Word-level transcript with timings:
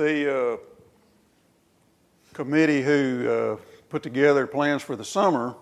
the 0.00 0.34
uh, 0.34 0.56
committee 2.32 2.80
who 2.80 3.28
uh, 3.28 3.56
put 3.90 4.02
together 4.02 4.46
plans 4.46 4.82
for 4.82 4.96
the 4.96 5.04
summer, 5.04 5.54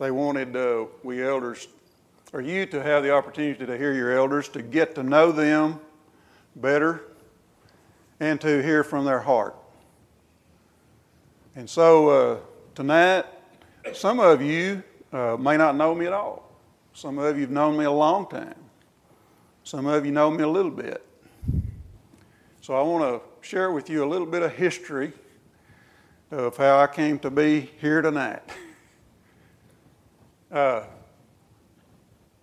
they 0.00 0.10
wanted 0.10 0.56
uh, 0.56 0.86
we 1.04 1.22
elders, 1.22 1.68
or 2.32 2.40
you, 2.40 2.66
to 2.66 2.82
have 2.82 3.04
the 3.04 3.12
opportunity 3.12 3.64
to 3.64 3.78
hear 3.78 3.94
your 3.94 4.16
elders, 4.16 4.48
to 4.48 4.62
get 4.62 4.96
to 4.96 5.04
know 5.04 5.30
them 5.30 5.78
better, 6.56 7.02
and 8.18 8.40
to 8.40 8.60
hear 8.64 8.82
from 8.82 9.04
their 9.04 9.20
heart. 9.20 9.54
And 11.54 11.70
so 11.70 12.08
uh, 12.08 12.38
tonight, 12.74 13.26
some 13.92 14.18
of 14.18 14.42
you 14.42 14.82
uh, 15.12 15.36
may 15.38 15.56
not 15.56 15.76
know 15.76 15.94
me 15.94 16.06
at 16.06 16.12
all. 16.12 16.50
Some 16.94 17.18
of 17.18 17.36
you 17.36 17.42
have 17.42 17.50
known 17.50 17.76
me 17.76 17.84
a 17.84 17.92
long 17.92 18.28
time. 18.28 18.56
Some 19.62 19.86
of 19.86 20.04
you 20.04 20.10
know 20.10 20.32
me 20.32 20.42
a 20.42 20.48
little 20.48 20.72
bit. 20.72 21.06
So 22.64 22.72
I 22.72 22.80
want 22.80 23.04
to 23.04 23.46
share 23.46 23.72
with 23.72 23.90
you 23.90 24.02
a 24.04 24.08
little 24.08 24.26
bit 24.26 24.40
of 24.40 24.50
history 24.50 25.12
of 26.30 26.56
how 26.56 26.78
I 26.78 26.86
came 26.86 27.18
to 27.18 27.30
be 27.30 27.70
here 27.78 28.00
tonight. 28.00 28.40
Uh, 30.50 30.84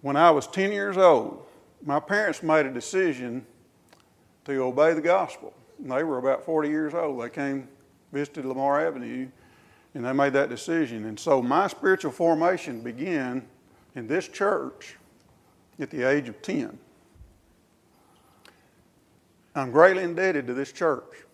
when 0.01 0.15
I 0.15 0.29
was 0.29 0.45
10 0.45 0.71
years 0.71 0.95
old, 0.95 1.43
my 1.83 1.99
parents 1.99 2.43
made 2.43 2.67
a 2.67 2.71
decision 2.71 3.43
to 4.45 4.61
obey 4.61 4.93
the 4.93 5.01
gospel. 5.01 5.55
They 5.79 6.03
were 6.03 6.19
about 6.19 6.45
40 6.45 6.69
years 6.69 6.93
old. 6.93 7.19
They 7.19 7.29
came, 7.31 7.67
visited 8.11 8.45
Lamar 8.45 8.85
Avenue, 8.85 9.27
and 9.95 10.05
they 10.05 10.13
made 10.13 10.33
that 10.33 10.49
decision. 10.49 11.05
And 11.05 11.19
so 11.19 11.41
my 11.41 11.65
spiritual 11.65 12.11
formation 12.11 12.81
began 12.81 13.47
in 13.95 14.05
this 14.05 14.27
church 14.27 14.97
at 15.79 15.89
the 15.89 16.03
age 16.03 16.29
of 16.29 16.43
10. 16.43 16.77
I'm 19.53 19.71
greatly 19.71 20.03
indebted 20.03 20.47
to 20.47 20.53
this 20.53 20.71
church. 20.71 21.25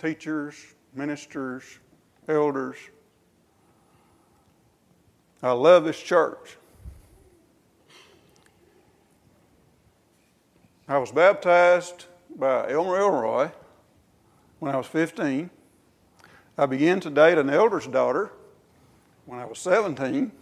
Teachers, 0.00 0.74
ministers, 0.94 1.64
elders. 2.26 2.76
I 5.42 5.52
love 5.52 5.84
this 5.84 6.00
church. 6.00 6.56
I 10.88 10.98
was 10.98 11.12
baptized 11.12 12.06
by 12.34 12.70
Elmer 12.70 12.98
Elroy 12.98 13.50
when 14.58 14.74
I 14.74 14.78
was 14.78 14.86
15. 14.86 15.50
I 16.56 16.66
began 16.66 17.00
to 17.00 17.10
date 17.10 17.38
an 17.38 17.50
elder's 17.50 17.86
daughter 17.86 18.30
when 19.26 19.38
I 19.38 19.44
was 19.44 19.58
17. 19.58 20.32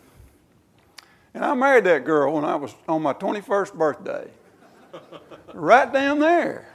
And 1.35 1.45
I 1.45 1.55
married 1.55 1.85
that 1.85 2.05
girl 2.05 2.35
when 2.35 2.45
I 2.45 2.57
was 2.57 2.75
on 2.89 3.03
my 3.03 3.13
21st 3.13 3.75
birthday. 3.75 4.31
Right 5.55 5.93
down 5.93 6.19
there. 6.19 6.69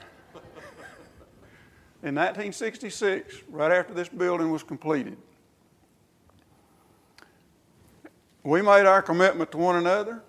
In 2.04 2.14
1966, 2.14 3.44
right 3.50 3.72
after 3.72 3.94
this 3.94 4.10
building 4.10 4.52
was 4.52 4.62
completed. 4.62 5.18
We 8.44 8.62
made 8.62 8.86
our 8.86 9.02
commitment 9.02 9.52
to 9.54 9.58
one 9.58 9.76
another, 9.78 10.22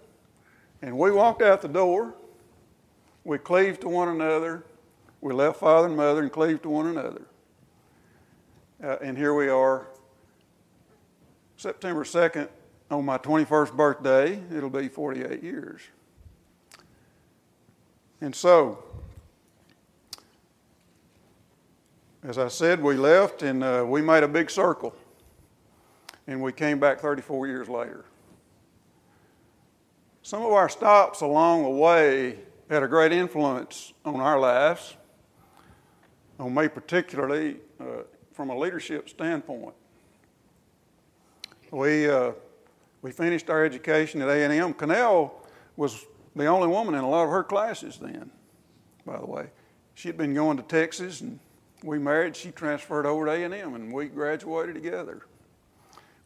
and 0.80 0.96
we 0.96 1.10
walked 1.10 1.42
out 1.42 1.60
the 1.60 1.68
door. 1.68 2.14
We 3.24 3.36
cleaved 3.36 3.82
to 3.82 3.90
one 3.90 4.08
another. 4.08 4.64
We 5.20 5.34
left 5.34 5.60
father 5.60 5.88
and 5.88 5.96
mother 5.96 6.22
and 6.22 6.32
cleaved 6.32 6.62
to 6.62 6.70
one 6.70 6.86
another. 6.86 7.22
Uh, 8.82 8.96
and 9.02 9.18
here 9.18 9.34
we 9.34 9.48
are, 9.48 9.88
September 11.58 12.04
2nd, 12.04 12.48
on 12.90 13.04
my 13.04 13.18
21st 13.18 13.76
birthday. 13.76 14.40
It'll 14.54 14.70
be 14.70 14.88
48 14.88 15.42
years. 15.42 15.82
And 18.20 18.34
so, 18.34 18.82
as 22.22 22.38
I 22.38 22.48
said, 22.48 22.82
we 22.82 22.96
left 22.96 23.42
and 23.42 23.62
uh, 23.62 23.84
we 23.86 24.00
made 24.00 24.22
a 24.22 24.28
big 24.28 24.50
circle. 24.50 24.94
And 26.26 26.42
we 26.42 26.52
came 26.52 26.80
back 26.80 26.98
34 26.98 27.46
years 27.46 27.68
later. 27.68 28.04
Some 30.22 30.42
of 30.42 30.52
our 30.52 30.68
stops 30.68 31.20
along 31.20 31.62
the 31.62 31.70
way 31.70 32.38
had 32.68 32.82
a 32.82 32.88
great 32.88 33.12
influence 33.12 33.92
on 34.04 34.16
our 34.16 34.40
lives, 34.40 34.96
on 36.40 36.52
me 36.52 36.66
particularly, 36.66 37.58
uh, 37.78 38.02
from 38.32 38.50
a 38.50 38.58
leadership 38.58 39.08
standpoint. 39.08 39.74
We, 41.70 42.08
uh, 42.08 42.32
we 43.02 43.12
finished 43.12 43.50
our 43.50 43.64
education 43.64 44.20
at 44.20 44.28
A&M. 44.28 44.74
Cannell 44.74 45.46
was 45.76 46.06
the 46.36 46.46
only 46.46 46.68
woman 46.68 46.94
in 46.94 47.02
a 47.02 47.08
lot 47.08 47.24
of 47.24 47.30
her 47.30 47.42
classes 47.42 47.98
then, 48.00 48.30
by 49.06 49.18
the 49.18 49.26
way. 49.26 49.46
She'd 49.94 50.18
been 50.18 50.34
going 50.34 50.58
to 50.58 50.62
Texas 50.62 51.22
and 51.22 51.40
we 51.82 51.98
married. 51.98 52.36
She 52.36 52.50
transferred 52.50 53.06
over 53.06 53.24
to 53.24 53.32
A&M 53.32 53.74
and 53.74 53.92
we 53.92 54.06
graduated 54.06 54.74
together. 54.74 55.22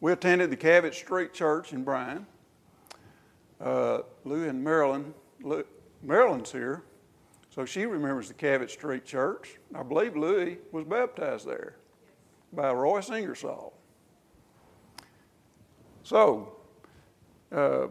We 0.00 0.12
attended 0.12 0.50
the 0.50 0.56
Cabot 0.56 0.94
Street 0.94 1.32
Church 1.32 1.72
in 1.72 1.84
Bryan. 1.84 2.26
Uh, 3.60 4.00
Lou 4.24 4.48
and 4.48 4.64
Marilyn, 4.64 5.14
Lou, 5.42 5.62
Marilyn's 6.02 6.50
here, 6.50 6.82
so 7.50 7.66
she 7.66 7.84
remembers 7.84 8.28
the 8.28 8.34
Cabot 8.34 8.70
Street 8.70 9.04
Church. 9.04 9.58
I 9.74 9.82
believe 9.82 10.16
Louis 10.16 10.56
was 10.72 10.86
baptized 10.86 11.46
there 11.46 11.76
by 12.54 12.72
Royce 12.72 13.10
Ingersoll. 13.10 13.74
So, 16.04 16.56
uh, 17.52 17.88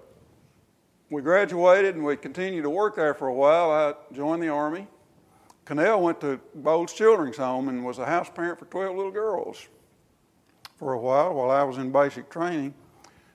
we 1.10 1.22
graduated 1.22 1.96
and 1.96 2.06
we 2.06 2.16
continued 2.16 2.64
to 2.64 2.70
work 2.70 2.96
there 2.96 3.14
for 3.14 3.28
a 3.28 3.34
while. 3.34 3.72
I 3.72 3.94
joined 4.14 4.44
the 4.44 4.50
Army. 4.50 4.88
Cannell 5.66 6.02
went 6.02 6.22
to 6.22 6.40
Boles 6.56 6.94
Children's 6.94 7.38
Home 7.38 7.70
and 7.70 7.86
was 7.86 7.98
a 8.00 8.06
house 8.06 8.30
parent 8.30 8.60
for 8.60 8.66
12 8.66 8.96
little 8.96 9.12
girls 9.12 9.68
for 10.78 10.94
a 10.94 11.00
while 11.00 11.34
while 11.34 11.52
I 11.52 11.64
was 11.64 11.78
in 11.78 11.92
basic 11.92 12.30
training. 12.30 12.74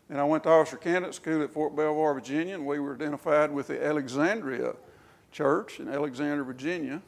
Then 0.08 0.18
I 0.18 0.24
went 0.24 0.44
to 0.44 0.50
Officer 0.50 0.76
Candidate 0.76 1.14
School 1.14 1.42
at 1.42 1.52
Fort 1.52 1.74
Belvoir, 1.74 2.14
Virginia, 2.14 2.54
and 2.54 2.66
we 2.66 2.78
were 2.78 2.94
identified 2.94 3.50
with 3.50 3.68
the 3.68 3.84
Alexandria 3.84 4.74
Church 5.32 5.80
in 5.80 5.88
Alexandria, 5.88 6.44
Virginia. 6.44 7.02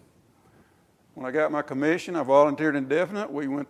When 1.14 1.26
I 1.26 1.30
got 1.30 1.52
my 1.52 1.62
commission, 1.62 2.16
I 2.16 2.22
volunteered 2.22 2.76
indefinite. 2.76 3.32
We 3.32 3.48
went 3.48 3.68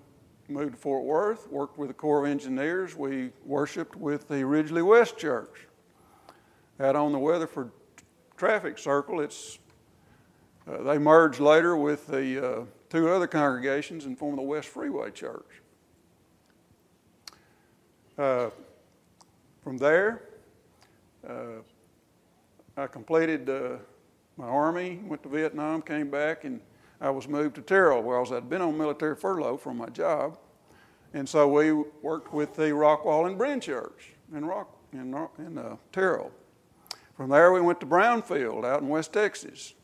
moved 0.49 0.73
to 0.73 0.79
Fort 0.79 1.05
Worth, 1.05 1.51
worked 1.51 1.77
with 1.77 1.89
the 1.89 1.95
Corps 1.95 2.25
of 2.25 2.31
Engineers. 2.31 2.97
We 2.97 3.33
worshiped 3.45 3.97
with 3.97 4.29
the 4.29 4.43
Ridglea 4.45 4.87
West 4.87 5.19
Church. 5.19 5.67
Out 6.79 6.95
on 6.95 7.13
the 7.13 7.19
Weatherford 7.19 7.71
traffic 8.37 8.77
circle, 8.79 9.21
it's 9.21 9.59
uh, 10.69 10.83
they 10.83 10.99
merged 10.99 11.41
later 11.41 11.75
with 11.77 12.07
the 12.07 12.47
uh, 12.47 12.65
two 12.91 13.09
other 13.09 13.27
congregations 13.27 14.05
and 14.05 14.19
formed 14.19 14.37
the 14.37 14.43
West 14.43 14.69
Freeway 14.69 15.11
Church. 15.11 15.63
Uh, 18.19 18.51
from 19.63 19.79
there, 19.79 20.23
uh, 21.27 21.63
I 22.77 22.87
completed 22.89 23.49
uh, 23.49 23.77
my 24.37 24.47
Army, 24.47 25.01
went 25.07 25.23
to 25.23 25.31
Vietnam, 25.31 25.81
came 25.81 26.11
back, 26.11 26.45
and 26.45 26.61
I 27.01 27.09
was 27.09 27.27
moved 27.27 27.55
to 27.55 27.63
Terrell, 27.63 28.03
where 28.03 28.19
I 28.19 28.21
was, 28.21 28.33
I'd 28.33 28.51
been 28.51 28.61
on 28.61 28.77
military 28.77 29.17
furlough 29.17 29.57
from 29.57 29.79
my 29.79 29.89
job. 29.89 30.37
And 31.15 31.27
so 31.27 31.49
we 31.49 31.73
worked 32.03 32.35
with 32.35 32.55
the 32.55 32.71
Rockwall 32.71 33.27
and 33.27 33.39
Bren 33.39 33.63
Church 33.63 34.13
in, 34.35 34.45
Rock, 34.45 34.77
in, 34.93 35.15
in 35.39 35.57
uh, 35.57 35.77
Terrell. 35.91 36.31
From 37.17 37.31
there, 37.31 37.53
we 37.53 37.61
went 37.61 37.81
to 37.81 37.87
Brownfield 37.87 38.65
out 38.65 38.83
in 38.83 38.89
West 38.89 39.13
Texas, 39.13 39.75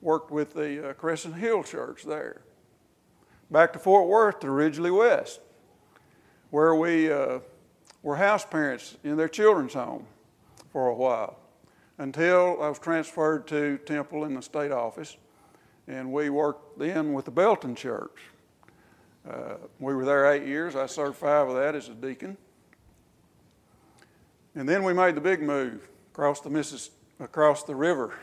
worked 0.00 0.30
with 0.30 0.54
the 0.54 0.90
uh, 0.90 0.92
Crescent 0.94 1.36
Hill 1.36 1.62
Church 1.62 2.02
there. 2.02 2.42
Back 3.50 3.72
to 3.74 3.78
Fort 3.78 4.08
Worth 4.08 4.40
to 4.40 4.48
Ridglea 4.48 4.96
West, 4.96 5.40
where 6.50 6.74
we 6.74 7.12
uh, 7.12 7.40
were 8.02 8.16
house 8.16 8.44
parents 8.44 8.96
in 9.04 9.16
their 9.16 9.28
children's 9.28 9.74
home 9.74 10.06
for 10.72 10.88
a 10.88 10.94
while 10.94 11.38
until 11.98 12.60
I 12.60 12.68
was 12.68 12.78
transferred 12.78 13.46
to 13.48 13.78
Temple 13.78 14.24
in 14.24 14.34
the 14.34 14.42
state 14.42 14.72
office 14.72 15.16
and 15.90 16.12
we 16.12 16.30
worked 16.30 16.78
then 16.78 17.12
with 17.12 17.24
the 17.24 17.30
Belton 17.30 17.74
Church. 17.74 18.22
Uh, 19.28 19.54
we 19.80 19.94
were 19.94 20.04
there 20.04 20.32
eight 20.32 20.46
years. 20.46 20.76
I 20.76 20.86
served 20.86 21.16
five 21.16 21.48
of 21.48 21.56
that 21.56 21.74
as 21.74 21.88
a 21.88 21.94
deacon. 21.94 22.36
And 24.54 24.68
then 24.68 24.84
we 24.84 24.92
made 24.92 25.14
the 25.14 25.20
big 25.20 25.42
move 25.42 25.88
across 26.12 26.40
the, 26.40 26.50
Missis- 26.50 26.90
across 27.18 27.62
the 27.62 27.74
river, 27.74 28.14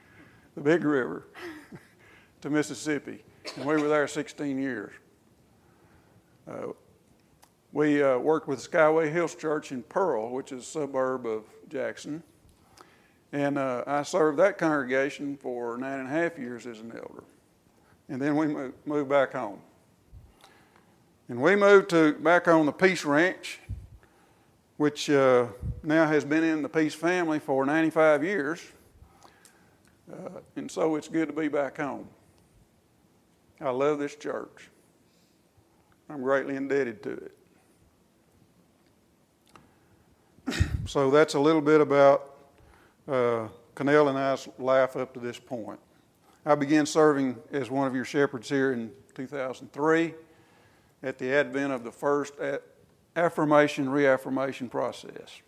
the 0.54 0.60
big 0.60 0.84
river, 0.84 1.26
to 2.42 2.50
Mississippi. 2.50 3.24
And 3.56 3.64
we 3.64 3.76
were 3.76 3.88
there 3.88 4.06
16 4.06 4.58
years. 4.58 4.92
Uh, 6.48 6.68
we 7.72 8.02
uh, 8.02 8.18
worked 8.18 8.48
with 8.48 8.58
Skyway 8.58 9.12
Hills 9.12 9.34
Church 9.34 9.70
in 9.70 9.82
Pearl, 9.84 10.30
which 10.30 10.52
is 10.52 10.62
a 10.62 10.66
suburb 10.66 11.26
of 11.26 11.44
Jackson. 11.68 12.22
And 13.32 13.58
uh, 13.58 13.84
I 13.86 14.02
served 14.02 14.38
that 14.40 14.58
congregation 14.58 15.36
for 15.36 15.78
nine 15.78 16.00
and 16.00 16.08
a 16.08 16.10
half 16.10 16.36
years 16.36 16.66
as 16.66 16.80
an 16.80 16.92
elder. 16.92 17.22
And 18.08 18.20
then 18.20 18.34
we 18.36 18.48
moved, 18.48 18.74
moved 18.84 19.08
back 19.08 19.32
home. 19.32 19.60
And 21.28 21.40
we 21.40 21.54
moved 21.54 21.90
to 21.90 22.14
back 22.14 22.48
on 22.48 22.66
the 22.66 22.72
Peace 22.72 23.04
Ranch, 23.04 23.60
which 24.80 25.10
uh, 25.10 25.46
now 25.82 26.06
has 26.06 26.24
been 26.24 26.42
in 26.42 26.62
the 26.62 26.68
Peace 26.68 26.94
family 26.94 27.38
for 27.38 27.66
95 27.66 28.24
years. 28.24 28.66
Uh, 30.10 30.40
and 30.56 30.70
so 30.70 30.96
it's 30.96 31.06
good 31.06 31.28
to 31.28 31.34
be 31.34 31.48
back 31.48 31.76
home. 31.76 32.08
I 33.60 33.68
love 33.68 33.98
this 33.98 34.16
church. 34.16 34.70
I'm 36.08 36.22
greatly 36.22 36.56
indebted 36.56 37.02
to 37.02 37.30
it. 40.46 40.64
so 40.86 41.10
that's 41.10 41.34
a 41.34 41.40
little 41.40 41.60
bit 41.60 41.82
about 41.82 42.36
uh, 43.06 43.48
Cannell 43.74 44.08
and 44.08 44.16
I's 44.16 44.48
life 44.58 44.96
up 44.96 45.12
to 45.12 45.20
this 45.20 45.38
point. 45.38 45.80
I 46.46 46.54
began 46.54 46.86
serving 46.86 47.36
as 47.52 47.70
one 47.70 47.86
of 47.86 47.94
your 47.94 48.06
shepherds 48.06 48.48
here 48.48 48.72
in 48.72 48.92
2003 49.14 50.14
at 51.02 51.18
the 51.18 51.34
advent 51.34 51.70
of 51.70 51.84
the 51.84 51.92
first 51.92 52.32
affirmation 53.16 53.88
reaffirmation 53.88 54.68
process. 54.68 55.40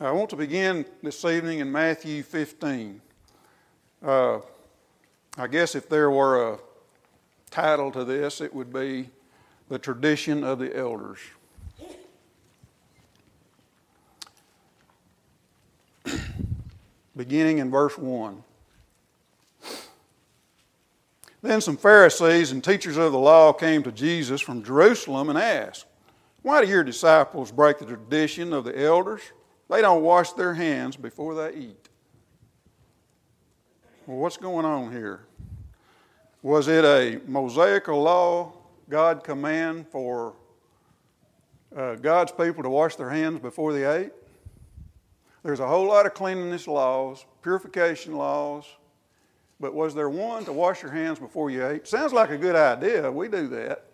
I 0.00 0.12
want 0.12 0.30
to 0.30 0.36
begin 0.36 0.86
this 1.02 1.24
evening 1.24 1.58
in 1.58 1.72
Matthew 1.72 2.22
15. 2.22 3.00
Uh, 4.00 4.38
I 5.36 5.48
guess 5.48 5.74
if 5.74 5.88
there 5.88 6.10
were 6.10 6.54
a 6.54 6.58
title 7.50 7.90
to 7.92 8.04
this, 8.04 8.40
it 8.40 8.54
would 8.54 8.72
be 8.72 9.10
The 9.68 9.78
Tradition 9.78 10.44
of 10.44 10.60
the 10.60 10.76
Elders. 10.76 11.18
Beginning 17.16 17.58
in 17.58 17.70
verse 17.70 17.98
1. 17.98 18.44
Then 21.40 21.60
some 21.60 21.76
Pharisees 21.76 22.50
and 22.50 22.62
teachers 22.62 22.96
of 22.96 23.12
the 23.12 23.18
law 23.18 23.52
came 23.52 23.82
to 23.84 23.92
Jesus 23.92 24.40
from 24.40 24.64
Jerusalem 24.64 25.28
and 25.30 25.38
asked, 25.38 25.86
Why 26.42 26.60
do 26.64 26.68
your 26.68 26.82
disciples 26.82 27.52
break 27.52 27.78
the 27.78 27.86
tradition 27.86 28.52
of 28.52 28.64
the 28.64 28.78
elders? 28.78 29.22
They 29.70 29.80
don't 29.80 30.02
wash 30.02 30.32
their 30.32 30.54
hands 30.54 30.96
before 30.96 31.34
they 31.34 31.56
eat. 31.56 31.88
Well, 34.06 34.16
what's 34.16 34.38
going 34.38 34.64
on 34.64 34.90
here? 34.90 35.26
Was 36.42 36.66
it 36.66 36.84
a 36.84 37.20
Mosaical 37.26 38.02
law, 38.02 38.52
God 38.88 39.22
command 39.22 39.86
for 39.88 40.34
uh, 41.76 41.96
God's 41.96 42.32
people 42.32 42.62
to 42.62 42.70
wash 42.70 42.96
their 42.96 43.10
hands 43.10 43.38
before 43.38 43.72
they 43.72 43.84
ate? 43.84 44.12
There's 45.42 45.60
a 45.60 45.68
whole 45.68 45.86
lot 45.86 46.06
of 46.06 46.14
cleanliness 46.14 46.66
laws, 46.66 47.24
purification 47.42 48.16
laws, 48.16 48.64
but 49.60 49.74
was 49.74 49.94
there 49.94 50.08
one 50.08 50.44
to 50.44 50.52
wash 50.52 50.82
your 50.82 50.92
hands 50.92 51.18
before 51.18 51.50
you 51.50 51.66
ate? 51.66 51.86
Sounds 51.86 52.12
like 52.12 52.30
a 52.30 52.38
good 52.38 52.54
idea. 52.54 53.10
We 53.10 53.28
do 53.28 53.48
that. 53.48 53.84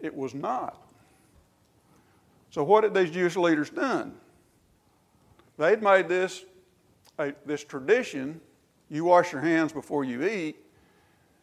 It 0.00 0.14
was 0.14 0.34
not. 0.34 0.80
So, 2.50 2.62
what 2.62 2.84
had 2.84 2.94
these 2.94 3.10
Jewish 3.10 3.36
leaders 3.36 3.70
done? 3.70 4.14
They'd 5.58 5.82
made 5.82 6.08
this, 6.08 6.44
a, 7.18 7.32
this 7.44 7.64
tradition 7.64 8.40
you 8.90 9.04
wash 9.04 9.32
your 9.32 9.40
hands 9.40 9.72
before 9.72 10.04
you 10.04 10.24
eat, 10.24 10.56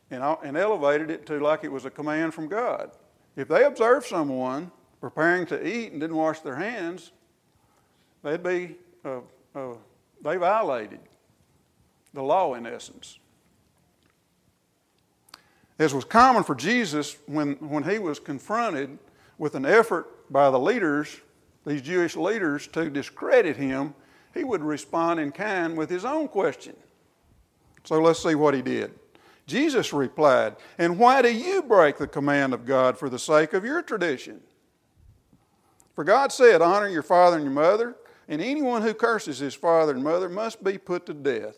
and, 0.09 0.23
and 0.43 0.57
elevated 0.57 1.09
it 1.09 1.25
to 1.27 1.39
like 1.39 1.63
it 1.63 1.71
was 1.71 1.85
a 1.85 1.89
command 1.89 2.33
from 2.33 2.47
God. 2.47 2.91
If 3.35 3.47
they 3.47 3.63
observed 3.63 4.05
someone 4.05 4.71
preparing 4.99 5.45
to 5.47 5.67
eat 5.67 5.91
and 5.91 6.01
didn't 6.01 6.15
wash 6.15 6.39
their 6.41 6.55
hands, 6.55 7.11
they'd 8.23 8.43
be, 8.43 8.75
uh, 9.05 9.19
uh, 9.55 9.73
they 10.21 10.35
violated 10.35 10.99
the 12.13 12.21
law 12.21 12.53
in 12.53 12.65
essence. 12.65 13.19
As 15.79 15.93
was 15.93 16.05
common 16.05 16.43
for 16.43 16.53
Jesus 16.53 17.17
when, 17.25 17.53
when 17.55 17.83
he 17.83 17.97
was 17.97 18.19
confronted 18.19 18.99
with 19.37 19.55
an 19.55 19.65
effort 19.65 20.31
by 20.31 20.49
the 20.51 20.59
leaders, 20.59 21.19
these 21.65 21.81
Jewish 21.81 22.15
leaders, 22.15 22.67
to 22.67 22.89
discredit 22.89 23.57
him, 23.57 23.95
he 24.33 24.43
would 24.43 24.61
respond 24.61 25.19
in 25.19 25.31
kind 25.31 25.75
with 25.75 25.89
his 25.89 26.05
own 26.05 26.27
question. 26.27 26.75
So 27.83 27.99
let's 27.99 28.21
see 28.21 28.35
what 28.35 28.53
he 28.53 28.61
did. 28.61 28.91
Jesus 29.47 29.91
replied, 29.91 30.55
And 30.77 30.99
why 30.99 31.21
do 31.21 31.33
you 31.33 31.63
break 31.63 31.97
the 31.97 32.07
command 32.07 32.53
of 32.53 32.65
God 32.65 32.97
for 32.97 33.09
the 33.09 33.19
sake 33.19 33.53
of 33.53 33.65
your 33.65 33.81
tradition? 33.81 34.39
For 35.95 36.03
God 36.03 36.31
said, 36.31 36.61
Honor 36.61 36.87
your 36.87 37.03
father 37.03 37.37
and 37.37 37.45
your 37.45 37.53
mother, 37.53 37.95
and 38.27 38.41
anyone 38.41 38.81
who 38.81 38.93
curses 38.93 39.39
his 39.39 39.53
father 39.53 39.93
and 39.93 40.03
mother 40.03 40.29
must 40.29 40.63
be 40.63 40.77
put 40.77 41.05
to 41.07 41.13
death. 41.13 41.55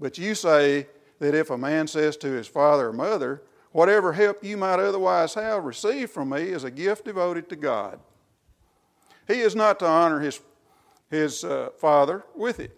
But 0.00 0.18
you 0.18 0.34
say 0.34 0.88
that 1.18 1.34
if 1.34 1.50
a 1.50 1.58
man 1.58 1.86
says 1.86 2.16
to 2.18 2.32
his 2.32 2.46
father 2.46 2.88
or 2.88 2.92
mother, 2.92 3.42
Whatever 3.74 4.12
help 4.12 4.44
you 4.44 4.56
might 4.56 4.78
otherwise 4.78 5.34
have 5.34 5.64
received 5.64 6.12
from 6.12 6.28
me 6.28 6.42
is 6.42 6.62
a 6.62 6.70
gift 6.70 7.06
devoted 7.06 7.48
to 7.48 7.56
God. 7.56 7.98
He 9.26 9.40
is 9.40 9.56
not 9.56 9.80
to 9.80 9.86
honor 9.86 10.20
his, 10.20 10.40
his 11.10 11.42
uh, 11.42 11.70
father 11.76 12.24
with 12.36 12.60
it. 12.60 12.70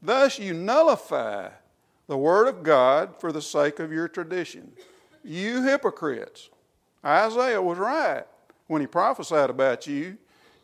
Thus 0.00 0.38
you 0.38 0.54
nullify 0.54 1.50
the 2.06 2.16
Word 2.16 2.48
of 2.48 2.62
God 2.62 3.20
for 3.20 3.32
the 3.32 3.42
sake 3.42 3.80
of 3.80 3.92
your 3.92 4.08
tradition. 4.08 4.72
You 5.22 5.62
hypocrites. 5.62 6.48
Isaiah 7.04 7.60
was 7.60 7.76
right 7.76 8.24
when 8.66 8.80
he 8.80 8.86
prophesied 8.86 9.50
about 9.50 9.86
you. 9.86 10.16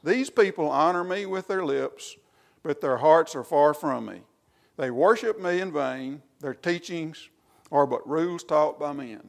These 0.02 0.30
people 0.30 0.70
honor 0.70 1.04
me 1.04 1.26
with 1.26 1.48
their 1.48 1.66
lips, 1.66 2.16
but 2.62 2.80
their 2.80 2.96
hearts 2.96 3.34
are 3.34 3.44
far 3.44 3.74
from 3.74 4.06
me. 4.06 4.22
They 4.80 4.90
worship 4.90 5.38
me 5.38 5.60
in 5.60 5.72
vain. 5.72 6.22
Their 6.40 6.54
teachings 6.54 7.28
are 7.70 7.86
but 7.86 8.08
rules 8.08 8.42
taught 8.42 8.80
by 8.80 8.94
men. 8.94 9.20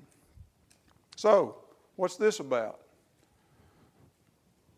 So, 1.18 1.58
what's 1.98 2.16
this 2.16 2.40
about? 2.40 2.80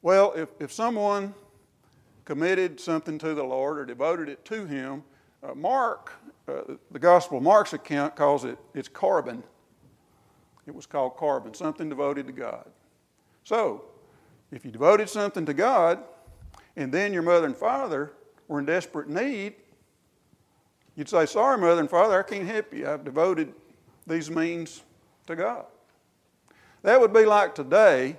Well, 0.02 0.34
if, 0.36 0.50
if 0.60 0.72
someone 0.72 1.36
committed 2.26 2.80
something 2.80 3.20
to 3.20 3.36
the 3.36 3.44
Lord 3.44 3.78
or 3.78 3.86
devoted 3.86 4.30
it 4.30 4.44
to 4.46 4.66
Him, 4.66 5.04
uh, 5.44 5.54
Mark, 5.54 6.12
uh, 6.48 6.62
the 6.90 6.98
Gospel 6.98 7.38
of 7.38 7.44
Mark's 7.44 7.74
account 7.74 8.16
calls 8.16 8.44
it, 8.44 8.58
it's 8.74 8.90
Corban. 8.90 9.44
It 10.66 10.74
was 10.74 10.88
called 10.88 11.14
Corban, 11.18 11.54
something 11.54 11.88
devoted 11.88 12.26
to 12.26 12.34
God. 12.34 12.66
So, 13.44 13.86
if 14.52 14.66
you 14.66 14.72
devoted 14.72 15.08
something 15.08 15.46
to 15.46 15.54
God, 15.54 16.00
and 16.76 16.92
then 16.92 17.14
your 17.14 17.22
mother 17.22 17.46
and 17.46 17.56
father 17.56 18.14
were 18.48 18.58
in 18.58 18.66
desperate 18.66 19.08
need, 19.08 19.54
you'd 20.96 21.10
say, 21.10 21.26
Sorry, 21.26 21.58
mother 21.58 21.82
and 21.82 21.90
father, 21.90 22.20
I 22.20 22.24
can't 22.24 22.48
help 22.48 22.74
you. 22.74 22.90
I've 22.90 23.04
devoted 23.04 23.54
these 24.08 24.30
means 24.30 24.84
to 25.28 25.36
God. 25.36 25.66
That 26.82 27.00
would 27.00 27.14
be 27.14 27.26
like 27.26 27.56
today. 27.56 28.18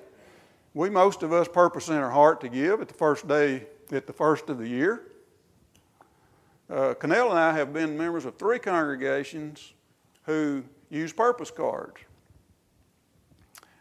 We, 0.73 0.91
most 0.91 1.23
of 1.23 1.32
us, 1.32 1.47
purpose 1.47 1.88
in 1.88 1.94
our 1.94 2.11
heart 2.11 2.41
to 2.41 2.49
give 2.49 2.81
at 2.81 2.88
the 2.88 2.94
first 2.94 3.29
day, 3.29 3.67
at 3.93 4.06
the 4.06 4.12
first 4.12 4.49
of 4.50 4.59
the 4.59 4.69
year. 4.69 5.03
Uh, 6.69 6.94
Cannell 6.94 7.31
and 7.31 7.38
I 7.38 7.53
have 7.53 7.73
been 7.73 7.97
members 7.97 8.25
of 8.25 8.37
three 8.37 8.59
congregations 8.59 9.75
who 10.25 10.65
use 10.91 11.13
purpose 11.13 11.51
cards. 11.51 12.01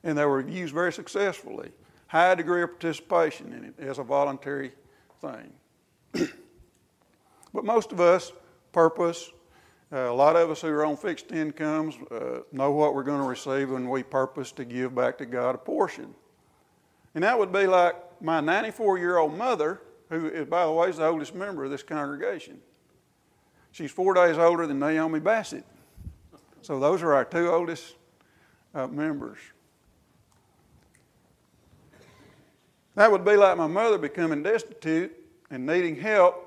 And 0.03 0.17
they 0.17 0.25
were 0.25 0.41
used 0.41 0.73
very 0.73 0.91
successfully. 0.91 1.71
High 2.07 2.35
degree 2.35 2.61
of 2.61 2.71
participation 2.71 3.53
in 3.53 3.63
it 3.63 3.79
as 3.79 3.99
a 3.99 4.03
voluntary 4.03 4.73
thing. 5.21 5.53
but 7.53 7.63
most 7.63 7.91
of 7.91 8.01
us 8.01 8.33
purpose. 8.73 9.31
Uh, 9.91 10.09
a 10.09 10.13
lot 10.13 10.35
of 10.35 10.49
us 10.49 10.61
who 10.61 10.67
are 10.67 10.85
on 10.85 10.97
fixed 10.97 11.31
incomes 11.31 11.95
uh, 12.11 12.39
know 12.51 12.71
what 12.71 12.93
we're 12.93 13.03
going 13.03 13.21
to 13.21 13.27
receive 13.27 13.69
when 13.69 13.87
we 13.87 14.03
purpose 14.03 14.51
to 14.51 14.65
give 14.65 14.93
back 14.93 15.17
to 15.19 15.25
God 15.25 15.55
a 15.55 15.57
portion. 15.57 16.13
And 17.15 17.23
that 17.23 17.37
would 17.37 17.53
be 17.53 17.67
like 17.67 17.95
my 18.21 18.41
94 18.41 18.97
year 18.97 19.17
old 19.17 19.37
mother, 19.37 19.81
who, 20.09 20.45
by 20.45 20.65
the 20.65 20.71
way, 20.71 20.89
is 20.89 20.97
the 20.97 21.05
oldest 21.05 21.35
member 21.35 21.63
of 21.63 21.71
this 21.71 21.83
congregation. 21.83 22.59
She's 23.71 23.91
four 23.91 24.13
days 24.13 24.37
older 24.37 24.67
than 24.67 24.79
Naomi 24.79 25.19
Bassett. 25.19 25.63
So 26.61 26.79
those 26.79 27.01
are 27.03 27.13
our 27.13 27.25
two 27.25 27.49
oldest 27.49 27.95
uh, 28.73 28.87
members. 28.87 29.39
That 32.95 33.11
would 33.11 33.25
be 33.25 33.35
like 33.35 33.57
my 33.57 33.67
mother 33.67 33.97
becoming 33.97 34.43
destitute 34.43 35.11
and 35.49 35.65
needing 35.65 35.95
help. 35.95 36.42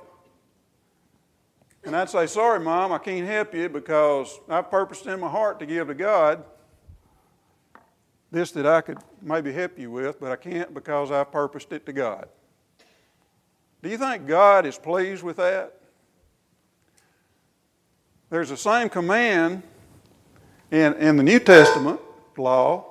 And 1.87 1.95
I'd 1.95 2.11
say, 2.11 2.27
Sorry, 2.27 2.59
Mom, 2.59 2.93
I 2.93 2.99
can't 2.99 3.27
help 3.27 3.55
you 3.55 3.69
because 3.69 4.41
I 4.49 4.61
purposed 4.61 5.07
in 5.07 5.21
my 5.21 5.29
heart 5.29 5.61
to 5.61 5.67
give 5.67 5.87
to 5.87 5.95
God 5.95 6.43
this 8.33 8.51
that 8.51 8.67
I 8.67 8.81
could 8.81 8.99
maybe 9.23 9.53
help 9.53 9.79
you 9.79 9.93
with, 9.93 10.19
but 10.19 10.33
I 10.33 10.37
can't 10.37 10.75
because 10.75 11.13
I 11.13 11.23
purposed 11.23 11.73
it 11.73 11.87
to 11.87 11.93
God. 11.93 12.29
Do 13.85 13.89
you 13.89 13.97
think 13.97 14.27
God 14.27 14.67
is 14.67 14.77
pleased 14.77 15.23
with 15.23 15.37
that? 15.37 15.81
There's 18.31 18.49
the 18.49 18.57
same 18.57 18.89
command 18.89 19.63
in, 20.73 20.95
in 20.95 21.17
the 21.17 21.23
New 21.23 21.39
Testament 21.39 22.01
law 22.37 22.85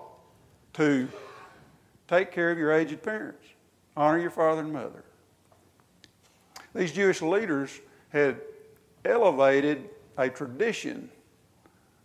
to 0.74 1.10
take 2.08 2.32
care 2.32 2.50
of 2.50 2.58
your 2.58 2.72
aged 2.72 3.04
parents, 3.04 3.46
honor 3.98 4.20
your 4.20 4.32
father 4.32 4.62
and 4.62 4.72
mother. 4.72 5.04
These 6.74 6.94
Jewish 6.94 7.22
leaders 7.22 7.78
had 8.10 8.40
elevated 9.06 9.90
a 10.18 10.30
tradition 10.30 11.10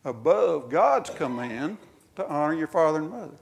above 0.04 0.71
God's 0.71 1.11
command 1.11 1.78
to 2.16 2.28
honor 2.28 2.54
your 2.54 2.66
father 2.66 2.99
and 2.99 3.11
mother. 3.11 3.38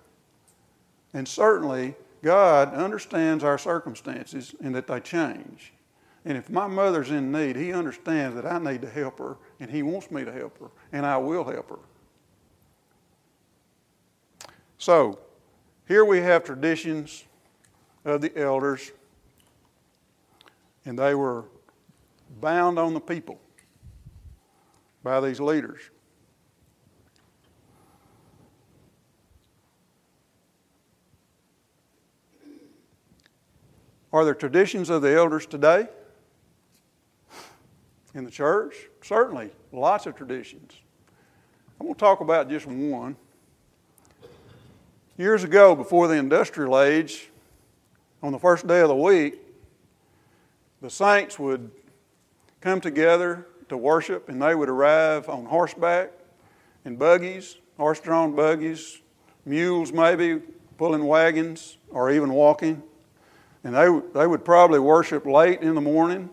And 1.15 1.27
certainly, 1.27 1.95
God 2.23 2.75
understands 2.75 3.45
our 3.45 3.59
circumstances 3.59 4.55
and 4.61 4.75
that 4.75 4.87
they 4.87 5.00
change. 5.00 5.73
And 6.25 6.37
if 6.37 6.50
my 6.50 6.67
mother's 6.67 7.11
in 7.11 7.33
need, 7.33 7.57
He 7.57 7.73
understands 7.73 8.35
that 8.37 8.45
I 8.45 8.59
need 8.59 8.83
to 8.83 8.91
help 8.91 9.19
her 9.19 9.37
and 9.61 9.71
He 9.71 9.83
wants 9.83 10.11
me 10.11 10.25
to 10.25 10.33
help 10.33 10.59
her, 10.59 10.69
and 10.93 11.07
I 11.07 11.17
will 11.17 11.45
help 11.45 11.71
her. 11.71 11.79
So, 14.79 15.19
here 15.87 16.05
we 16.05 16.19
have 16.19 16.45
traditions 16.45 17.25
of 18.05 18.21
the 18.21 18.37
elders, 18.38 18.93
and 20.85 20.99
they 20.99 21.15
were 21.15 21.45
bound 22.41 22.79
on 22.79 22.95
the 22.95 23.00
people 23.00 23.41
by 25.02 25.21
these 25.21 25.40
leaders. 25.40 25.81
Are 34.12 34.25
there 34.25 34.35
traditions 34.35 34.88
of 34.88 35.02
the 35.02 35.14
elders 35.14 35.47
today 35.47 35.87
in 38.14 38.25
the 38.25 38.31
church? 38.31 38.75
Certainly, 39.02 39.50
lots 39.71 40.07
of 40.07 40.17
traditions. 40.17 40.73
I'm 41.78 41.87
going 41.87 41.95
to 41.95 42.00
talk 42.00 42.21
about 42.21 42.49
just 42.49 42.67
one. 42.67 43.17
Years 45.19 45.45
ago, 45.45 45.75
before 45.75 46.09
the 46.09 46.14
industrial 46.14 46.81
age, 46.81 47.28
on 48.23 48.33
the 48.33 48.38
first 48.38 48.67
day 48.67 48.81
of 48.81 48.88
the 48.88 48.97
week, 48.97 49.35
the 50.81 50.88
saints 50.88 51.38
would 51.38 51.71
come 52.61 52.81
together 52.81 53.48
to 53.68 53.76
worship, 53.76 54.28
and 54.28 54.40
they 54.40 54.54
would 54.54 54.68
arrive 54.68 55.28
on 55.28 55.44
horseback 55.44 56.10
in 56.84 56.96
buggies, 56.96 57.56
horse 57.76 58.00
drawn 58.00 58.34
buggies, 58.34 59.00
mules 59.44 59.92
maybe, 59.92 60.40
pulling 60.76 61.04
wagons, 61.04 61.76
or 61.90 62.10
even 62.10 62.32
walking. 62.32 62.82
And 63.64 63.75
they, 63.75 63.88
they 64.14 64.26
would 64.26 64.44
probably 64.44 64.78
worship 64.78 65.26
late 65.26 65.60
in 65.60 65.75
the 65.75 65.80
morning, 65.80 66.30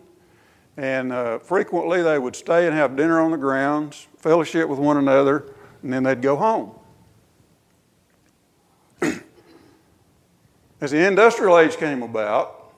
and 0.76 1.12
uh, 1.12 1.38
frequently 1.38 2.02
they 2.02 2.18
would 2.18 2.36
stay 2.36 2.66
and 2.66 2.74
have 2.74 2.96
dinner 2.96 3.20
on 3.20 3.30
the 3.30 3.36
grounds, 3.36 4.06
fellowship 4.18 4.68
with 4.68 4.78
one 4.78 4.96
another, 4.96 5.52
and 5.82 5.92
then 5.92 6.02
they'd 6.02 6.22
go 6.22 6.36
home. 6.36 6.72
As 10.80 10.90
the 10.90 11.06
industrial 11.06 11.58
age 11.58 11.76
came 11.76 12.02
about, 12.02 12.72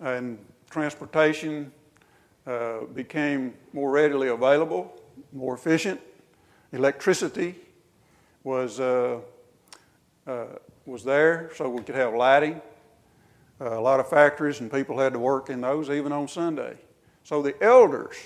and 0.00 0.38
transportation 0.70 1.72
uh, 2.46 2.84
became 2.94 3.54
more 3.72 3.90
readily 3.90 4.28
available, 4.28 4.92
more 5.32 5.54
efficient. 5.54 6.00
Electricity 6.72 7.54
was, 8.44 8.80
uh, 8.80 9.20
uh, 10.26 10.46
was 10.86 11.04
there 11.04 11.50
so 11.54 11.68
we 11.68 11.82
could 11.82 11.94
have 11.94 12.14
lighting. 12.14 12.60
Uh, 13.60 13.78
a 13.78 13.80
lot 13.80 14.00
of 14.00 14.08
factories 14.08 14.60
and 14.60 14.72
people 14.72 14.98
had 14.98 15.12
to 15.12 15.18
work 15.18 15.50
in 15.50 15.60
those 15.60 15.90
even 15.90 16.12
on 16.12 16.26
Sunday. 16.26 16.76
So 17.24 17.42
the 17.42 17.60
elders 17.62 18.16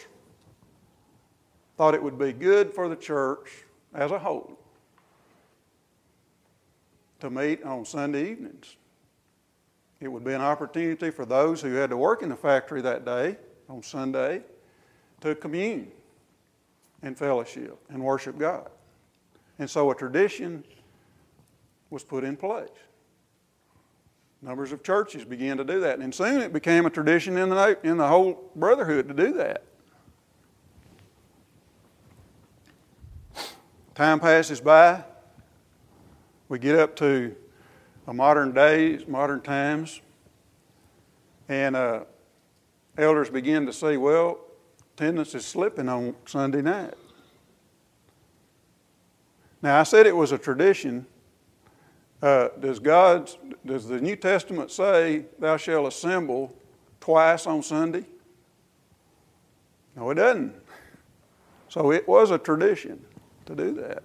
thought 1.76 1.94
it 1.94 2.02
would 2.02 2.18
be 2.18 2.33
good 2.33 2.73
for 2.73 2.88
the 2.88 2.97
church 2.97 3.64
as 3.92 4.11
a 4.11 4.18
whole 4.18 4.59
to 7.21 7.30
meet 7.30 7.62
on 7.64 7.85
Sunday 7.85 8.30
evenings. 8.30 8.76
It 10.00 10.09
would 10.09 10.25
be 10.25 10.35
an 10.35 10.40
opportunity 10.40 11.11
for 11.11 11.25
those 11.25 11.62
who 11.62 11.73
had 11.75 11.90
to 11.90 11.97
work 11.97 12.23
in 12.23 12.28
the 12.28 12.37
factory 12.37 12.83
that 12.83 13.04
day 13.04 13.37
on 13.75 13.83
Sunday 13.83 14.40
to 15.21 15.35
commune 15.35 15.90
and 17.02 17.19
fellowship 17.19 17.76
and 17.88 18.02
worship 18.02 18.38
God. 18.38 18.71
And 19.59 19.69
so 19.69 19.90
a 19.90 19.95
tradition 19.95 20.64
was 21.90 22.04
put 22.04 22.23
in 22.25 22.37
place. 22.37 22.69
Numbers 24.43 24.73
of 24.73 24.83
churches 24.83 25.25
began 25.25 25.57
to 25.57 25.64
do 25.64 25.81
that. 25.81 25.99
And 25.99 26.14
soon 26.14 26.40
it 26.40 26.52
became 26.52 26.87
a 26.87 26.90
tradition 26.90 27.37
in 27.37 27.49
the, 27.49 27.78
in 27.83 27.97
the 27.97 28.07
whole 28.07 28.50
brotherhood 28.54 29.09
to 29.09 29.14
do 29.14 29.33
that. 29.35 29.64
Time 33.95 34.21
passes 34.21 34.61
by. 34.61 35.02
We 36.49 36.59
get 36.59 36.76
up 36.76 36.95
to 36.97 37.35
modern 38.07 38.52
days, 38.52 39.09
modern 39.09 39.40
times, 39.40 40.00
and 41.49 41.75
uh, 41.75 42.04
elders 42.97 43.31
begin 43.31 43.67
to 43.67 43.73
say, 43.73 43.97
well, 43.97 44.39
attendance 44.95 45.35
is 45.35 45.45
slipping 45.45 45.89
on 45.89 46.15
Sunday 46.27 46.63
night. 46.63 46.95
Now, 49.63 49.81
I 49.81 49.83
said 49.83 50.07
it 50.07 50.15
was 50.15 50.33
a 50.33 50.39
tradition. 50.39 51.07
Uh, 52.23 52.49
does 52.61 52.79
God, 52.79 53.31
does 53.65 53.89
the 53.89 54.01
New 54.01 54.17
Testament 54.17 54.71
say, 54.71 55.25
thou 55.39 55.57
shalt 55.57 55.89
assemble 55.89 56.55
twice 57.01 57.47
on 57.47 57.63
Sunday? 57.63 58.05
No, 59.97 60.11
it 60.11 60.15
doesn't. 60.15 60.55
So 61.69 61.93
it 61.93 62.07
was 62.07 62.31
a 62.31 62.39
tradition 62.39 63.05
to 63.47 63.55
do 63.55 64.03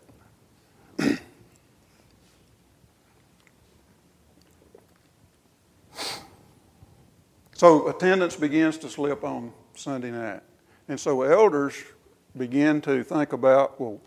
that. 0.97 1.19
So 7.59 7.89
attendance 7.89 8.37
begins 8.37 8.77
to 8.77 8.89
slip 8.89 9.25
on 9.25 9.51
Sunday 9.75 10.11
night. 10.11 10.39
And 10.87 10.97
so 10.97 11.23
elders 11.23 11.75
begin 12.37 12.79
to 12.83 13.03
think 13.03 13.33
about 13.33 13.81
well, 13.81 13.99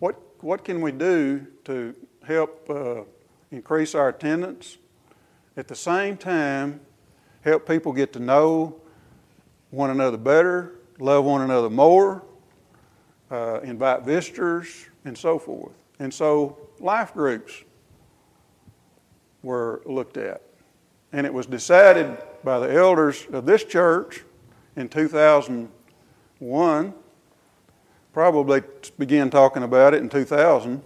what, 0.00 0.20
what 0.40 0.64
can 0.64 0.80
we 0.80 0.90
do 0.90 1.46
to 1.66 1.94
help 2.24 2.68
uh, 2.68 3.02
increase 3.52 3.94
our 3.94 4.08
attendance? 4.08 4.78
At 5.56 5.68
the 5.68 5.76
same 5.76 6.16
time, 6.16 6.80
help 7.42 7.68
people 7.68 7.92
get 7.92 8.12
to 8.14 8.18
know 8.18 8.80
one 9.70 9.90
another 9.90 10.16
better, 10.16 10.72
love 10.98 11.24
one 11.24 11.42
another 11.42 11.70
more, 11.70 12.24
uh, 13.30 13.60
invite 13.60 14.02
visitors, 14.02 14.88
and 15.04 15.16
so 15.16 15.38
forth. 15.38 15.76
And 16.00 16.12
so 16.12 16.58
life 16.80 17.14
groups 17.14 17.62
were 19.44 19.82
looked 19.86 20.16
at. 20.16 20.42
And 21.12 21.26
it 21.26 21.34
was 21.34 21.46
decided 21.46 22.16
by 22.42 22.58
the 22.58 22.72
elders 22.72 23.26
of 23.32 23.46
this 23.46 23.64
church 23.64 24.24
in 24.76 24.88
2001, 24.88 26.94
probably 28.12 28.62
began 28.98 29.30
talking 29.30 29.62
about 29.62 29.94
it 29.94 30.02
in 30.02 30.08
2000. 30.08 30.82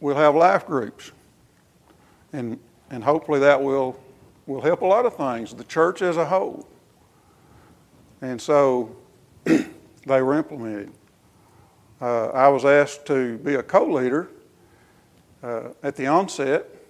We'll 0.00 0.16
have 0.16 0.34
life 0.34 0.66
groups. 0.66 1.12
And, 2.32 2.58
and 2.90 3.04
hopefully 3.04 3.40
that 3.40 3.62
will, 3.62 4.00
will 4.46 4.60
help 4.60 4.82
a 4.82 4.86
lot 4.86 5.06
of 5.06 5.16
things, 5.16 5.54
the 5.54 5.64
church 5.64 6.02
as 6.02 6.16
a 6.16 6.24
whole. 6.24 6.68
And 8.20 8.40
so 8.40 8.96
they 9.44 9.66
were 10.06 10.34
implemented. 10.34 10.92
Uh, 12.00 12.28
I 12.28 12.48
was 12.48 12.64
asked 12.64 13.06
to 13.06 13.38
be 13.38 13.54
a 13.54 13.62
co 13.62 13.84
leader 13.84 14.28
uh, 15.42 15.68
at 15.82 15.96
the 15.96 16.06
onset 16.06 16.81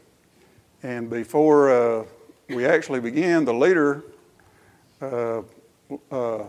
and 0.82 1.08
before 1.08 1.70
uh, 1.70 2.04
we 2.48 2.66
actually 2.66 3.00
began, 3.00 3.44
the 3.44 3.54
leader 3.54 4.04
uh, 5.00 5.42
uh, 6.10 6.44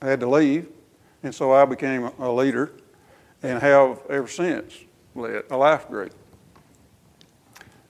had 0.00 0.20
to 0.20 0.28
leave, 0.28 0.68
and 1.22 1.34
so 1.34 1.52
I 1.52 1.64
became 1.64 2.10
a 2.18 2.30
leader 2.30 2.72
and 3.42 3.60
have 3.60 4.00
ever 4.08 4.28
since 4.28 4.78
led 5.14 5.44
a 5.50 5.56
life 5.56 5.88
group. 5.88 6.12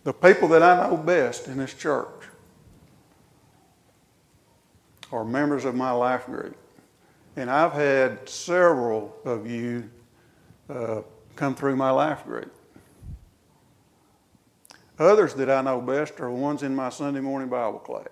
The 0.05 0.13
people 0.13 0.49
that 0.49 0.63
I 0.63 0.89
know 0.89 0.97
best 0.97 1.47
in 1.47 1.59
this 1.59 1.75
church 1.75 2.09
are 5.13 5.25
members 5.25 5.65
of 5.65 5.75
my 5.75 5.91
life 5.93 6.27
group. 6.27 6.57
And 7.37 7.51
I've 7.51 7.73
had 7.73 8.29
several 8.29 9.15
of 9.25 9.49
you 9.49 9.89
uh, 10.69 11.03
come 11.37 11.55
through 11.55 11.77
my 11.77 11.91
life 11.91 12.25
group. 12.25 12.53
Others 15.03 15.35
that 15.35 15.51
I 15.51 15.63
know 15.63 15.81
best 15.81 16.21
are 16.21 16.31
ones 16.31 16.63
in 16.63 16.77
my 16.77 16.89
Sunday 16.89 17.19
morning 17.19 17.49
Bible 17.49 17.81
class. 17.81 18.07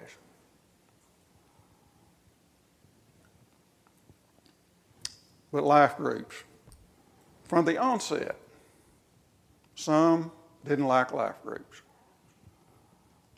But 5.52 5.62
life 5.62 5.96
groups. 5.96 6.34
From 7.44 7.64
the 7.64 7.78
onset, 7.78 8.34
some 9.76 10.32
didn't 10.64 10.88
like 10.88 11.12
life 11.12 11.40
groups. 11.44 11.82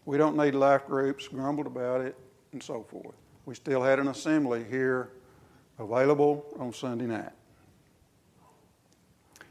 We 0.06 0.16
don't 0.16 0.36
need 0.38 0.54
life 0.54 0.86
groups, 0.86 1.28
grumbled 1.28 1.66
about 1.66 2.00
it, 2.00 2.16
and 2.52 2.62
so 2.62 2.82
forth. 2.82 3.14
We 3.44 3.54
still 3.54 3.82
had 3.82 3.98
an 3.98 4.08
assembly 4.08 4.64
here 4.64 5.10
available 5.78 6.46
on 6.58 6.72
Sunday 6.72 7.06
night. 7.06 7.32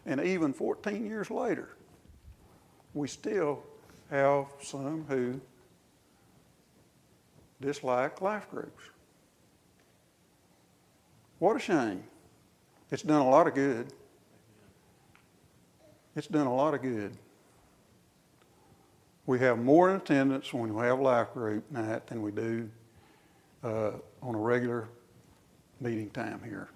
And 0.07 0.19
even 0.19 0.53
14 0.53 1.05
years 1.05 1.29
later, 1.29 1.75
we 2.95 3.07
still 3.07 3.63
have 4.11 4.47
some 4.61 5.05
who 5.07 5.39
dislike 7.61 8.21
life 8.21 8.49
groups. 8.51 8.83
What 11.39 11.55
a 11.55 11.59
shame. 11.59 12.03
It's 12.91 13.03
done 13.03 13.21
a 13.21 13.29
lot 13.29 13.47
of 13.47 13.55
good. 13.55 13.87
It's 16.15 16.27
done 16.27 16.45
a 16.45 16.53
lot 16.53 16.73
of 16.73 16.81
good. 16.81 17.17
We 19.25 19.39
have 19.39 19.59
more 19.59 19.95
attendance 19.95 20.53
when 20.53 20.73
we 20.73 20.85
have 20.85 20.99
life 20.99 21.33
group 21.33 21.71
night 21.71 22.05
than 22.07 22.21
we 22.21 22.31
do 22.31 22.69
uh, 23.63 23.91
on 24.21 24.35
a 24.35 24.37
regular 24.37 24.89
meeting 25.79 26.09
time 26.09 26.41
here. 26.43 26.69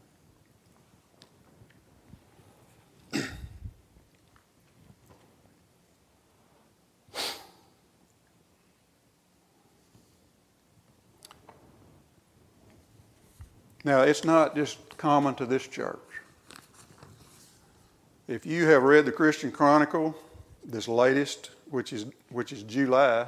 Now, 13.86 14.02
it's 14.02 14.26
not 14.26 14.56
just 14.56 14.98
common 14.98 15.36
to 15.36 15.46
this 15.46 15.68
church. 15.68 16.00
If 18.28 18.44
you 18.44 18.66
have 18.66 18.82
read 18.82 19.06
the 19.06 19.12
Christian 19.12 19.52
Chronicle, 19.52 20.16
this 20.66 20.88
latest, 20.88 21.52
which 21.70 21.94
is, 21.94 22.08
which 22.30 22.52
is 22.52 22.64
July, 22.64 23.28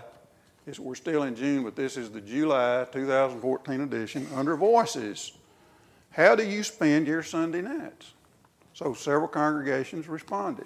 it's, 0.66 0.80
we're 0.80 0.96
still 0.96 1.24
in 1.24 1.36
June, 1.36 1.64
but 1.64 1.76
this 1.76 1.96
is 1.96 2.10
the 2.10 2.20
July 2.20 2.88
2014 2.92 3.82
edition 3.82 4.28
under 4.34 4.56
Voices. 4.56 5.34
How 6.10 6.34
do 6.34 6.44
you 6.44 6.64
spend 6.64 7.06
your 7.06 7.22
Sunday 7.22 7.62
nights? 7.62 8.14
So 8.74 8.96
several 8.96 9.28
congregations 9.28 10.08
responded. 10.08 10.66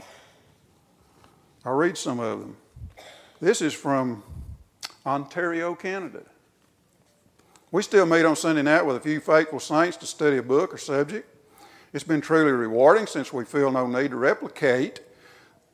I'll 1.66 1.76
read 1.76 1.98
some 1.98 2.22
of 2.22 2.40
them. 2.40 2.56
This 3.42 3.62
is 3.62 3.74
from 3.74 4.24
Ontario, 5.06 5.76
Canada. 5.76 6.24
We 7.74 7.84
still 7.84 8.06
meet 8.06 8.26
on 8.26 8.36
Sunday 8.36 8.64
night 8.64 8.86
with 8.86 8.98
a 8.98 9.00
few 9.00 9.22
faithful 9.22 9.62
saints 9.62 9.96
to 9.98 10.06
study 10.06 10.36
a 10.36 10.44
book 10.44 10.74
or 10.74 10.78
subject. 10.78 11.34
It's 11.94 12.04
been 12.04 12.20
truly 12.20 12.52
rewarding 12.52 13.08
since 13.08 13.32
we 13.32 13.46
feel 13.46 13.72
no 13.72 13.88
need 13.88 14.12
to 14.12 14.18
replicate 14.18 15.00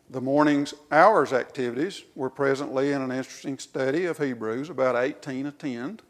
the 0.08 0.22
morning's 0.22 0.75
hours 0.92 1.34
activities. 1.34 2.04
We're 2.13 2.30
presently 2.30 2.92
in 2.92 3.01
an 3.01 3.12
interesting 3.12 3.58
study 3.58 4.06
of 4.06 4.20
Hebrews, 4.20 4.70
about 4.70 4.96
18 4.96 5.48
attend, 5.48 6.04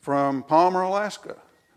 from 0.00 0.42
Palmer, 0.42 0.82
Alaska. 0.82 1.36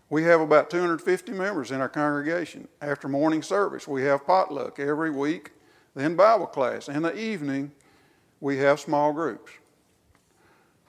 We 0.09 0.23
have 0.23 0.41
about 0.41 0.69
250 0.69 1.31
members 1.31 1.71
in 1.71 1.79
our 1.79 1.87
congregation. 1.87 2.67
After 2.81 3.07
morning 3.07 3.41
service, 3.41 3.87
we 3.87 4.03
have 4.03 4.27
potluck 4.27 4.81
every 4.81 5.11
week, 5.11 5.51
then 5.95 6.17
Bible 6.17 6.45
class. 6.45 6.89
In 6.89 7.03
the 7.03 7.17
evening, 7.17 7.71
we 8.41 8.57
have 8.57 8.81
small 8.81 9.13
groups 9.13 9.51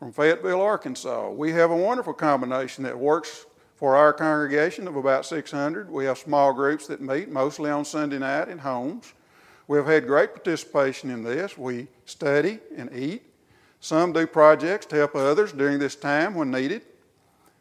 from 0.03 0.13
Fayetteville, 0.13 0.61
Arkansas. 0.61 1.31
We 1.31 1.53
have 1.53 1.71
a 1.71 1.77
wonderful 1.77 2.13
combination 2.13 2.83
that 2.83 2.99
works 2.99 3.47
for 3.77 3.95
our 3.95 4.13
congregation 4.13 4.89
of 4.89 4.97
about 4.97 5.25
600. 5.25 5.89
We 5.89 6.07
have 6.07 6.19
small 6.19 6.53
groups 6.53 6.89
that 6.89 7.01
meet 7.01 7.29
mostly 7.29 7.71
on 7.71 7.85
Sunday 7.85 8.19
night 8.19 8.49
in 8.49 8.59
homes. 8.59 9.15
We 9.69 9.79
have 9.79 9.87
had 9.87 10.09
great 10.09 10.35
participation 10.35 11.09
in 11.09 11.23
this. 11.23 11.57
We 11.57 11.87
study 12.05 12.59
and 12.77 12.93
eat. 12.93 13.23
Some 13.79 14.13
do 14.13 14.27
projects 14.27 14.87
to 14.87 14.97
help 14.97 15.15
others 15.15 15.53
during 15.53 15.79
this 15.79 15.95
time 15.95 16.35
when 16.35 16.51
needed. 16.51 16.83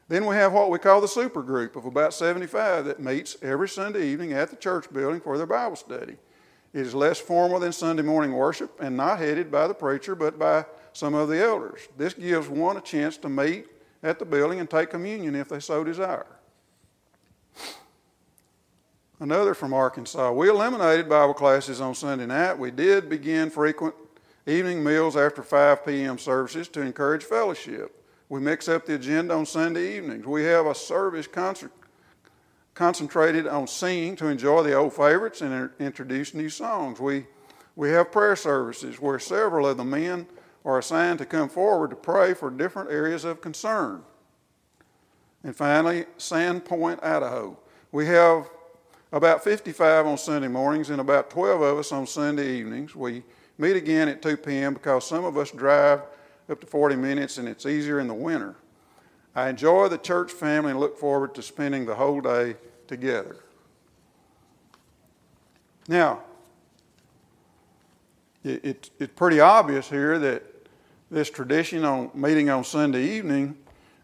Then 0.07 0.25
we 0.25 0.33
have 0.33 0.51
what 0.51 0.71
we 0.71 0.79
call 0.79 0.99
the 0.99 1.07
super 1.07 1.43
group 1.43 1.75
of 1.75 1.85
about 1.85 2.11
75 2.11 2.85
that 2.85 2.99
meets 2.99 3.37
every 3.43 3.69
Sunday 3.69 4.07
evening 4.07 4.33
at 4.33 4.49
the 4.49 4.55
church 4.55 4.91
building 4.91 5.21
for 5.21 5.37
their 5.37 5.45
Bible 5.45 5.75
study. 5.75 6.15
It 6.73 6.87
is 6.87 6.95
less 6.95 7.19
formal 7.19 7.59
than 7.59 7.71
Sunday 7.71 8.01
morning 8.01 8.33
worship 8.33 8.81
and 8.81 8.97
not 8.97 9.19
headed 9.19 9.51
by 9.51 9.67
the 9.67 9.75
preacher 9.75 10.15
but 10.15 10.39
by 10.39 10.65
some 10.93 11.13
of 11.13 11.29
the 11.29 11.41
elders. 11.41 11.87
This 11.97 12.13
gives 12.13 12.47
one 12.47 12.77
a 12.77 12.81
chance 12.81 13.17
to 13.17 13.29
meet 13.29 13.67
at 14.03 14.19
the 14.19 14.25
building 14.25 14.59
and 14.59 14.69
take 14.69 14.89
communion 14.89 15.35
if 15.35 15.49
they 15.49 15.59
so 15.59 15.83
desire. 15.83 16.25
Another 19.19 19.53
from 19.53 19.73
Arkansas. 19.73 20.31
We 20.31 20.49
eliminated 20.49 21.07
Bible 21.07 21.35
classes 21.35 21.79
on 21.79 21.93
Sunday 21.93 22.25
night. 22.25 22.57
We 22.57 22.71
did 22.71 23.07
begin 23.07 23.51
frequent 23.51 23.93
evening 24.47 24.83
meals 24.83 25.15
after 25.15 25.43
5 25.43 25.85
p.m. 25.85 26.17
services 26.17 26.67
to 26.69 26.81
encourage 26.81 27.23
fellowship. 27.23 28.03
We 28.29 28.39
mix 28.39 28.67
up 28.67 28.85
the 28.85 28.95
agenda 28.95 29.35
on 29.35 29.45
Sunday 29.45 29.97
evenings. 29.97 30.25
We 30.25 30.45
have 30.45 30.65
a 30.65 30.73
service 30.73 31.27
concert, 31.27 31.71
concentrated 32.73 33.45
on 33.45 33.67
singing 33.67 34.15
to 34.15 34.27
enjoy 34.27 34.63
the 34.63 34.73
old 34.73 34.93
favorites 34.93 35.41
and 35.41 35.69
introduce 35.79 36.33
new 36.33 36.49
songs. 36.49 36.99
We, 36.99 37.27
we 37.75 37.89
have 37.89 38.11
prayer 38.11 38.35
services 38.35 38.99
where 38.99 39.19
several 39.19 39.67
of 39.67 39.77
the 39.77 39.83
men 39.83 40.25
are 40.63 40.79
assigned 40.79 41.19
to 41.19 41.25
come 41.25 41.49
forward 41.49 41.89
to 41.89 41.95
pray 41.95 42.33
for 42.33 42.49
different 42.49 42.91
areas 42.91 43.25
of 43.25 43.41
concern. 43.41 44.03
And 45.43 45.55
finally, 45.55 46.05
Sandpoint, 46.17 47.03
Idaho. 47.03 47.57
We 47.91 48.05
have 48.05 48.47
about 49.11 49.43
55 49.43 50.07
on 50.07 50.17
Sunday 50.17 50.47
mornings 50.47 50.89
and 50.89 51.01
about 51.01 51.29
12 51.29 51.61
of 51.61 51.77
us 51.79 51.91
on 51.91 52.05
Sunday 52.05 52.57
evenings. 52.57 52.95
We 52.95 53.23
meet 53.57 53.75
again 53.75 54.07
at 54.07 54.21
2 54.21 54.37
p.m. 54.37 54.73
because 54.73 55.07
some 55.07 55.25
of 55.25 55.37
us 55.37 55.51
drive 55.51 56.01
up 56.49 56.61
to 56.61 56.67
40 56.67 56.95
minutes 56.95 57.37
and 57.37 57.47
it's 57.47 57.65
easier 57.65 57.99
in 57.99 58.07
the 58.07 58.13
winter. 58.13 58.55
I 59.35 59.49
enjoy 59.49 59.87
the 59.87 59.97
church 59.97 60.31
family 60.31 60.71
and 60.71 60.79
look 60.79 60.97
forward 60.97 61.33
to 61.35 61.41
spending 61.41 61.85
the 61.85 61.95
whole 61.95 62.21
day 62.21 62.55
together. 62.87 63.37
Now, 65.87 66.21
it, 68.43 68.65
it, 68.65 68.89
it's 68.99 69.13
pretty 69.15 69.39
obvious 69.39 69.89
here 69.89 70.19
that 70.19 70.43
this 71.11 71.29
tradition 71.29 71.83
on 71.83 72.09
meeting 72.13 72.49
on 72.49 72.63
Sunday 72.63 73.03
evening, 73.17 73.57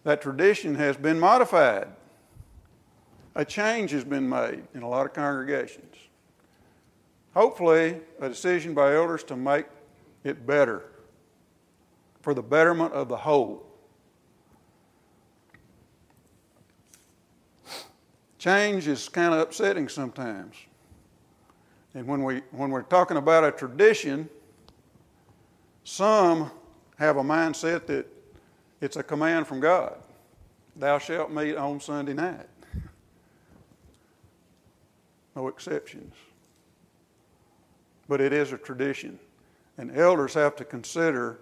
that 0.03 0.21
tradition 0.21 0.75
has 0.75 0.97
been 0.97 1.17
modified. 1.19 1.87
A 3.33 3.45
change 3.45 3.91
has 3.91 4.03
been 4.03 4.27
made 4.27 4.63
in 4.73 4.83
a 4.83 4.89
lot 4.89 5.05
of 5.05 5.13
congregations. 5.13 5.95
Hopefully, 7.33 8.01
a 8.19 8.27
decision 8.27 8.73
by 8.73 8.95
elders 8.95 9.23
to 9.25 9.37
make 9.37 9.67
it 10.23 10.45
better 10.45 10.83
for 12.21 12.33
the 12.33 12.43
betterment 12.43 12.93
of 12.93 13.07
the 13.07 13.15
whole. 13.15 13.65
Change 18.37 18.87
is 18.87 19.07
kind 19.07 19.33
of 19.33 19.39
upsetting 19.39 19.87
sometimes. 19.87 20.55
And 21.93 22.05
when, 22.05 22.23
we, 22.23 22.41
when 22.51 22.69
we're 22.69 22.81
talking 22.81 23.17
about 23.17 23.43
a 23.43 23.51
tradition, 23.51 24.29
some 25.83 26.51
have 26.97 27.17
a 27.17 27.23
mindset 27.23 27.85
that 27.87 28.07
it's 28.81 28.95
a 28.95 29.03
command 29.03 29.47
from 29.47 29.59
God. 29.59 29.97
Thou 30.75 30.99
shalt 30.99 31.31
meet 31.31 31.55
on 31.55 31.79
Sunday 31.79 32.13
night. 32.13 32.47
No 35.35 35.47
exceptions. 35.47 36.13
But 38.07 38.21
it 38.21 38.33
is 38.33 38.51
a 38.51 38.57
tradition. 38.57 39.19
And 39.77 39.95
elders 39.95 40.33
have 40.33 40.55
to 40.57 40.65
consider 40.65 41.39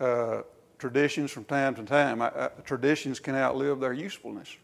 uh, 0.00 0.42
traditions 0.78 1.30
from 1.30 1.44
time 1.44 1.74
to 1.76 1.82
time. 1.84 2.20
I, 2.22 2.28
I, 2.28 2.48
traditions 2.64 3.20
can 3.20 3.34
outlive 3.34 3.78
their 3.78 3.92
usefulness. 3.92 4.56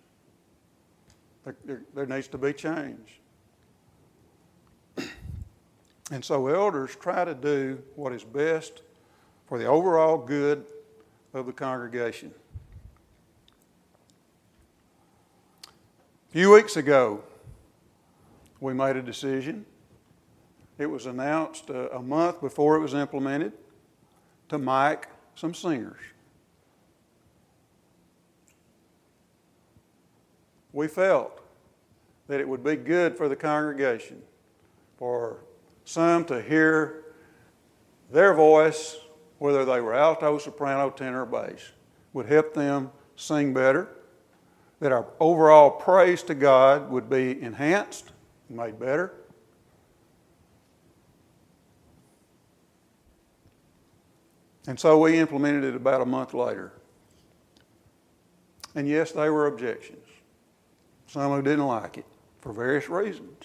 There, 1.44 1.57
there, 1.64 1.83
there 1.94 2.07
needs 2.07 2.26
to 2.28 2.38
be 2.38 2.52
change. 2.52 3.20
and 6.11 6.24
so 6.24 6.48
elders 6.48 6.96
try 6.96 7.24
to 7.24 7.35
do 7.35 7.81
what 7.94 8.12
is 8.12 8.24
best 8.24 8.83
for 9.49 9.59
the 9.59 9.65
overall 9.65 10.19
good 10.19 10.67
of 11.33 11.47
the 11.47 11.53
congregation. 11.53 12.33
A 16.29 16.33
few 16.33 16.53
weeks 16.53 16.77
ago, 16.77 17.25
we 18.61 18.75
made 18.75 18.97
a 18.97 19.03
decision. 19.03 19.65
It 20.77 20.87
was 20.87 21.07
announced 21.07 21.71
a, 21.71 21.97
a 21.97 22.03
month 22.03 22.43
before 22.43 22.77
it 22.77 22.81
was 22.81 22.93
implemented 22.93 23.55
to 24.51 24.59
mic 24.59 25.09
some 25.35 25.55
singers. 25.55 26.01
We 30.75 30.89
felt 30.89 31.41
that 32.27 32.39
it 32.39 32.47
would 32.47 32.63
be 32.63 32.77
good 32.77 33.17
for 33.17 33.31
the 33.31 33.37
congregation 33.37 34.23
for 34.99 35.39
some 35.87 36.27
to 36.27 36.43
hear 36.43 37.05
their 38.11 38.35
voice 38.35 38.99
whether 39.38 39.64
they 39.64 39.81
were 39.81 39.94
alto, 39.94 40.38
soprano, 40.38 40.90
tenor, 40.90 41.22
or 41.22 41.27
bass, 41.27 41.72
would 42.12 42.27
help 42.27 42.55
them 42.55 42.90
sing 43.16 43.53
better, 43.53 43.88
that 44.81 44.92
our 44.92 45.07
overall 45.20 45.70
praise 45.70 46.22
to 46.24 46.35
God 46.35 46.90
would 46.90 47.09
be 47.11 47.40
enhanced, 47.42 48.12
made 48.48 48.79
better. 48.79 49.12
And 54.66 54.79
so 54.79 54.98
we 54.98 55.18
implemented 55.18 55.64
it 55.64 55.74
about 55.74 56.03
a 56.03 56.07
month 56.07 56.35
later. 56.35 56.72
And 58.74 58.87
yes, 58.87 59.12
there 59.12 59.33
were 59.33 59.46
objections. 59.46 60.05
Some 61.07 61.33
who 61.33 61.42
didn't 61.42 61.66
like 61.66 61.96
it 61.96 62.05
for 62.40 62.53
various 62.53 62.88
reasons. 62.88 63.44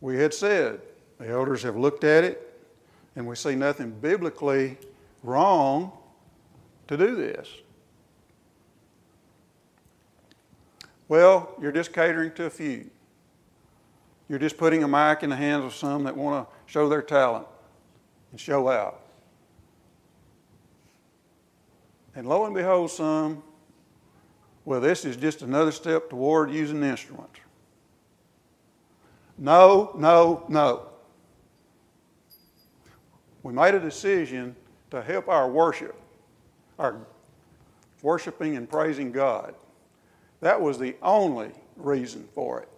We 0.00 0.18
had 0.18 0.34
said, 0.34 0.80
the 1.18 1.28
elders 1.28 1.62
have 1.62 1.76
looked 1.76 2.02
at 2.02 2.24
it, 2.24 2.51
and 3.16 3.26
we 3.26 3.36
see 3.36 3.54
nothing 3.54 3.90
biblically 3.90 4.78
wrong 5.22 5.92
to 6.88 6.96
do 6.96 7.14
this. 7.16 7.48
Well, 11.08 11.54
you're 11.60 11.72
just 11.72 11.92
catering 11.92 12.32
to 12.32 12.46
a 12.46 12.50
few. 12.50 12.90
You're 14.28 14.38
just 14.38 14.56
putting 14.56 14.82
a 14.82 14.88
mic 14.88 15.22
in 15.22 15.30
the 15.30 15.36
hands 15.36 15.64
of 15.64 15.74
some 15.74 16.04
that 16.04 16.16
want 16.16 16.48
to 16.48 16.54
show 16.72 16.88
their 16.88 17.02
talent 17.02 17.46
and 18.30 18.40
show 18.40 18.68
out. 18.68 19.00
And 22.14 22.26
lo 22.26 22.46
and 22.46 22.54
behold, 22.54 22.90
some 22.90 23.42
well, 24.64 24.80
this 24.80 25.04
is 25.04 25.16
just 25.16 25.42
another 25.42 25.72
step 25.72 26.08
toward 26.08 26.52
using 26.52 26.82
instruments. 26.82 27.40
No, 29.38 29.92
no, 29.96 30.44
no. 30.48 30.91
We 33.42 33.52
made 33.52 33.74
a 33.74 33.80
decision 33.80 34.54
to 34.90 35.02
help 35.02 35.28
our 35.28 35.48
worship, 35.48 35.96
our 36.78 36.96
worshiping 38.02 38.56
and 38.56 38.68
praising 38.68 39.10
God. 39.10 39.54
That 40.40 40.60
was 40.60 40.78
the 40.78 40.96
only 41.02 41.50
reason 41.76 42.28
for 42.34 42.60
it. 42.60 42.68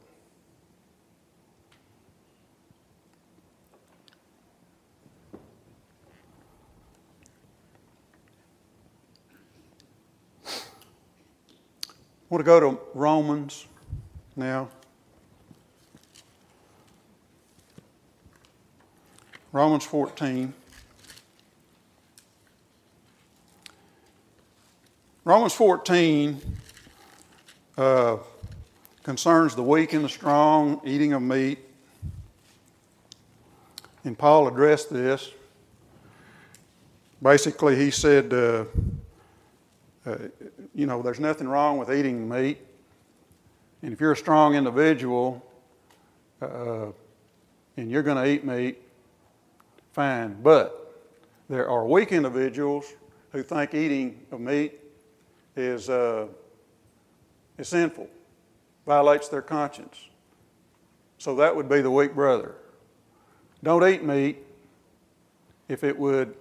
I 10.46 12.36
want 12.36 12.40
to 12.40 12.44
go 12.44 12.58
to 12.58 12.80
Romans 12.94 13.66
now. 14.34 14.68
Romans 19.54 19.84
14. 19.84 20.52
Romans 25.22 25.54
14 25.54 26.40
uh, 27.78 28.16
concerns 29.04 29.54
the 29.54 29.62
weak 29.62 29.92
and 29.92 30.04
the 30.04 30.08
strong 30.08 30.80
eating 30.84 31.12
of 31.12 31.22
meat. 31.22 31.60
And 34.02 34.18
Paul 34.18 34.48
addressed 34.48 34.92
this. 34.92 35.30
Basically, 37.22 37.76
he 37.76 37.92
said, 37.92 38.32
uh, 38.32 38.64
uh, 40.04 40.16
you 40.74 40.86
know, 40.86 41.00
there's 41.00 41.20
nothing 41.20 41.46
wrong 41.46 41.78
with 41.78 41.92
eating 41.92 42.28
meat. 42.28 42.58
And 43.82 43.92
if 43.92 44.00
you're 44.00 44.10
a 44.10 44.16
strong 44.16 44.56
individual 44.56 45.46
uh, 46.42 46.86
and 47.76 47.88
you're 47.88 48.02
going 48.02 48.16
to 48.16 48.28
eat 48.28 48.44
meat, 48.44 48.80
fine. 49.94 50.36
But 50.42 50.92
there 51.48 51.68
are 51.70 51.86
weak 51.86 52.10
individuals 52.12 52.92
who 53.30 53.42
think 53.42 53.74
eating 53.74 54.20
of 54.32 54.40
meat 54.40 54.80
is, 55.56 55.88
uh, 55.88 56.26
is 57.58 57.68
sinful, 57.68 58.08
violates 58.86 59.28
their 59.28 59.42
conscience. 59.42 60.08
So 61.18 61.36
that 61.36 61.54
would 61.54 61.68
be 61.68 61.80
the 61.80 61.90
weak 61.90 62.14
brother. 62.14 62.56
Don't 63.62 63.86
eat 63.88 64.02
meat 64.02 64.38
if 65.68 65.84
it 65.84 65.96
would 65.96 66.34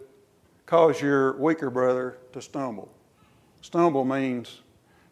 cause 0.66 1.00
your 1.00 1.38
weaker 1.38 1.70
brother 1.70 2.18
to 2.34 2.42
stumble. 2.42 2.92
Stumble 3.62 4.04
means 4.04 4.62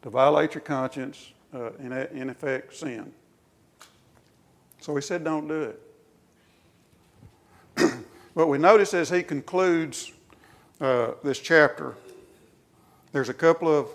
to 0.01 0.09
violate 0.09 0.55
your 0.55 0.61
conscience, 0.61 1.31
uh, 1.53 1.71
in, 1.73 1.93
in 1.93 2.29
effect, 2.29 2.75
sin. 2.75 3.13
So 4.79 4.95
he 4.95 5.01
said, 5.01 5.23
don't 5.23 5.47
do 5.47 5.61
it. 5.61 5.90
But 8.33 8.47
we 8.47 8.57
notice 8.57 8.93
as 8.93 9.09
he 9.09 9.23
concludes 9.23 10.11
uh, 10.79 11.11
this 11.23 11.39
chapter, 11.39 11.95
there's 13.11 13.29
a 13.29 13.33
couple 13.33 13.67
of 13.67 13.87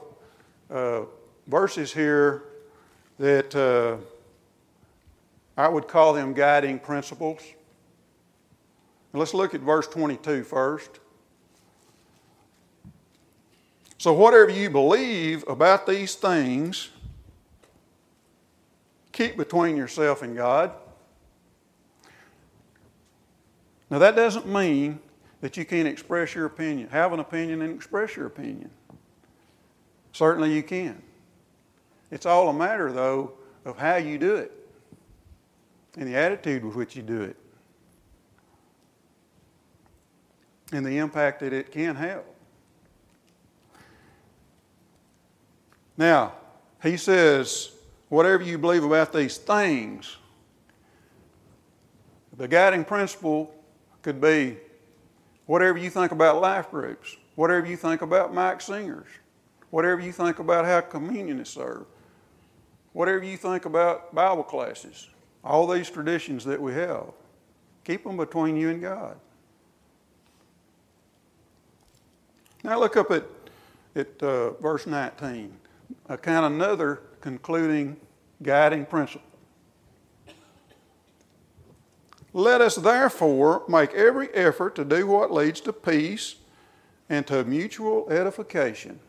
uh, 0.71 1.07
verses 1.47 1.93
here 1.93 2.45
that 3.19 3.55
uh, 3.55 3.97
I 5.57 5.69
would 5.69 5.89
call 5.89 6.13
them 6.13 6.35
guiding 6.35 6.79
principles. 6.79 7.43
let's 9.13 9.33
look 9.33 9.55
at 9.55 9.63
verse 9.63 9.87
22 9.87 10.45
first. 10.45 11.01
So, 13.99 14.13
whatever 14.13 14.51
you 14.51 14.69
believe 14.69 15.43
about 15.49 15.87
these 15.87 16.15
things, 16.15 16.91
keep 19.13 19.39
between 19.39 19.77
yourself 19.77 20.21
and 20.21 20.37
God. 20.37 20.73
Now, 23.91 23.99
that 23.99 24.17
doesn't 24.17 24.47
mean 24.47 25.01
that 25.41 25.57
you 25.57 25.65
can't 25.65 25.87
express 25.87 26.35
your 26.35 26.47
opinion. 26.47 26.89
Have 26.89 27.13
an 27.13 27.21
opinion 27.21 27.63
and 27.63 27.75
express 27.75 28.17
your 28.17 28.27
opinion. 28.27 28.71
Certainly, 30.13 30.55
you 30.55 30.63
can. 30.63 31.03
It's 32.11 32.27
all 32.27 32.49
a 32.49 32.53
matter, 32.53 32.93
though, 32.93 33.33
of 33.65 33.79
how 33.79 33.97
you 33.97 34.19
do 34.19 34.37
it 34.37 34.53
and 35.97 36.07
the 36.07 36.17
attitude 36.17 36.65
with 36.65 36.75
which 36.75 36.97
you 36.97 37.03
do 37.03 37.23
it 37.23 37.37
and 40.73 40.85
the 40.85 40.99
impact 40.99 41.41
that 41.41 41.53
it 41.53 41.71
can 41.71 41.95
have. 41.95 42.23
Now, 45.97 46.35
he 46.83 46.97
says, 46.97 47.71
whatever 48.09 48.43
you 48.43 48.59
believe 48.59 48.85
about 48.85 49.13
these 49.13 49.39
things, 49.39 50.17
the 52.37 52.47
guiding 52.47 52.85
principle 52.85 53.55
could 54.07 54.21
be 54.21 54.57
whatever 55.47 55.77
you 55.77 55.91
think 55.91 56.13
about 56.13 56.41
life 56.41 56.71
groups, 56.71 57.17
whatever 57.35 57.67
you 57.67 57.77
think 57.77 58.03
about 58.03 58.33
mic 58.33 58.61
singers, 58.61 59.09
whatever 59.71 60.01
you 60.01 60.13
think 60.13 60.39
about 60.39 60.65
how 60.65 60.81
communion 60.81 61.41
is 61.41 61.49
served, 61.49 61.87
whatever 62.93 63.25
you 63.25 63.37
think 63.37 63.65
about 63.65 64.15
Bible 64.15 64.45
classes, 64.45 65.09
all 65.43 65.67
these 65.67 65.91
traditions 65.91 66.45
that 66.45 66.63
we 66.63 66.73
have, 66.75 67.07
keep 67.83 68.05
them 68.05 68.17
between 68.17 68.57
you 68.57 68.69
and 68.69 68.81
God. 68.81 69.17
Now 72.63 72.79
look 72.79 72.97
up 72.97 73.11
at, 73.11 73.25
at 73.97 74.23
uh, 74.23 74.53
verse 74.53 74.87
19 74.87 75.53
a 76.09 76.17
kind 76.17 76.47
of 76.47 76.53
another 76.53 77.01
concluding 77.21 77.97
guiding 78.41 78.87
principle. 78.87 79.36
Let 82.37 82.61
us 82.61 82.77
therefore 82.77 83.63
make 83.67 83.95
every 83.95 84.29
effort 84.35 84.75
to 84.75 84.85
do 84.85 85.07
what 85.07 85.33
leads 85.33 85.59
to 85.63 85.73
peace 85.73 86.35
and 87.09 87.27
to 87.29 87.43
mutual 87.45 88.11
edification. 88.11 89.01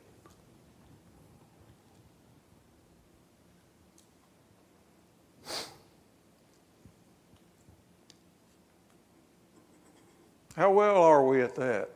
How 10.56 10.72
well 10.72 10.96
are 10.96 11.26
we 11.26 11.42
at 11.42 11.54
that? 11.56 11.90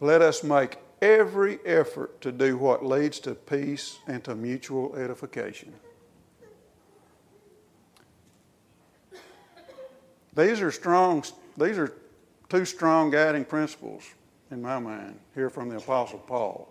Let 0.00 0.20
us 0.20 0.42
make 0.42 0.78
every 1.00 1.58
effort 1.64 2.20
to 2.20 2.32
do 2.32 2.56
what 2.56 2.84
leads 2.84 3.20
to 3.20 3.34
peace 3.34 3.98
and 4.06 4.22
to 4.24 4.34
mutual 4.34 4.96
edification. 4.96 5.72
These 10.34 10.60
are 10.60 10.70
strong, 10.70 11.24
these 11.56 11.78
are 11.78 11.94
two 12.48 12.64
strong 12.64 13.10
guiding 13.10 13.44
principles 13.44 14.04
in 14.50 14.62
my 14.62 14.78
mind 14.78 15.18
here 15.34 15.50
from 15.50 15.68
the 15.68 15.76
Apostle 15.76 16.20
Paul. 16.20 16.68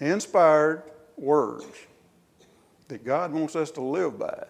Inspired 0.00 0.82
words 1.16 1.66
that 2.88 3.04
God 3.04 3.32
wants 3.32 3.56
us 3.56 3.70
to 3.72 3.80
live 3.80 4.18
by. 4.18 4.44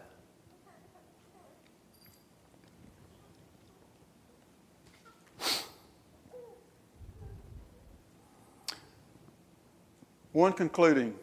One 10.33 10.55
concluding 10.55 11.15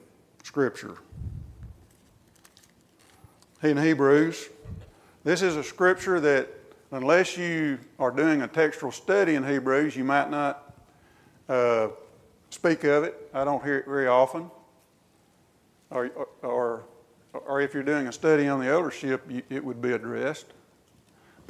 scripture. 0.43 0.95
In 3.63 3.75
Hebrews, 3.75 4.49
this 5.23 5.41
is 5.41 5.55
a 5.55 5.63
scripture 5.63 6.19
that, 6.19 6.47
unless 6.91 7.35
you 7.35 7.79
are 7.97 8.11
doing 8.11 8.43
a 8.43 8.47
textual 8.47 8.91
study 8.91 9.33
in 9.33 9.43
Hebrews, 9.43 9.95
you 9.95 10.03
might 10.03 10.29
not 10.29 10.75
uh, 11.49 11.87
speak 12.51 12.83
of 12.83 13.03
it. 13.03 13.29
I 13.33 13.43
don't 13.43 13.63
hear 13.63 13.79
it 13.79 13.85
very 13.85 14.07
often. 14.07 14.51
Or, 15.89 16.11
or, 16.43 16.83
or 17.33 17.61
if 17.61 17.73
you're 17.73 17.81
doing 17.81 18.05
a 18.07 18.11
study 18.11 18.47
on 18.47 18.59
the 18.59 18.67
eldership, 18.67 19.27
it 19.49 19.65
would 19.65 19.81
be 19.81 19.93
addressed. 19.93 20.45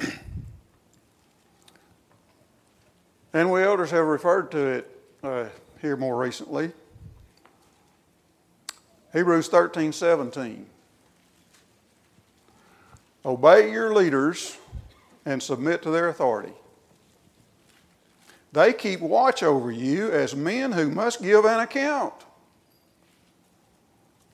and 3.34 3.52
we 3.52 3.62
elders 3.62 3.90
have 3.90 4.06
referred 4.06 4.50
to 4.52 4.66
it 4.66 5.00
uh, 5.22 5.44
here 5.82 5.98
more 5.98 6.16
recently. 6.16 6.72
Hebrews 9.12 9.48
13 9.48 9.92
17. 9.92 10.66
Obey 13.24 13.70
your 13.70 13.94
leaders 13.94 14.56
and 15.26 15.42
submit 15.42 15.82
to 15.82 15.90
their 15.90 16.08
authority. 16.08 16.52
They 18.52 18.72
keep 18.72 19.00
watch 19.00 19.42
over 19.42 19.70
you 19.70 20.10
as 20.10 20.34
men 20.34 20.72
who 20.72 20.90
must 20.90 21.22
give 21.22 21.44
an 21.44 21.60
account. 21.60 22.14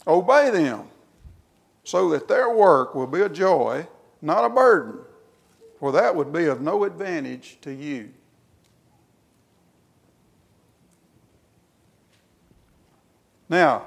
Obey 0.06 0.50
them 0.50 0.84
so 1.84 2.10
that 2.10 2.28
their 2.28 2.50
work 2.50 2.94
will 2.94 3.06
be 3.06 3.20
a 3.20 3.28
joy, 3.28 3.86
not 4.22 4.44
a 4.44 4.48
burden, 4.48 5.00
for 5.78 5.92
that 5.92 6.14
would 6.14 6.32
be 6.32 6.46
of 6.46 6.60
no 6.60 6.84
advantage 6.84 7.58
to 7.62 7.72
you. 7.72 8.10
Now, 13.48 13.86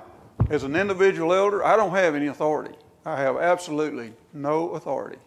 as 0.50 0.64
an 0.64 0.76
individual 0.76 1.34
elder, 1.34 1.64
I 1.64 1.76
don't 1.76 1.92
have 1.92 2.16
any 2.16 2.28
authority. 2.28 2.76
I 3.06 3.20
have 3.22 3.38
absolutely 3.38 4.14
no 4.34 4.72
authority. 4.72 5.20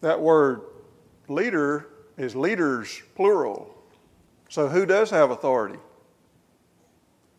That 0.00 0.20
word 0.20 0.62
leader 1.28 1.88
is 2.16 2.34
leaders, 2.34 3.02
plural. 3.14 3.72
So 4.48 4.68
who 4.68 4.84
does 4.84 5.10
have 5.10 5.30
authority? 5.30 5.78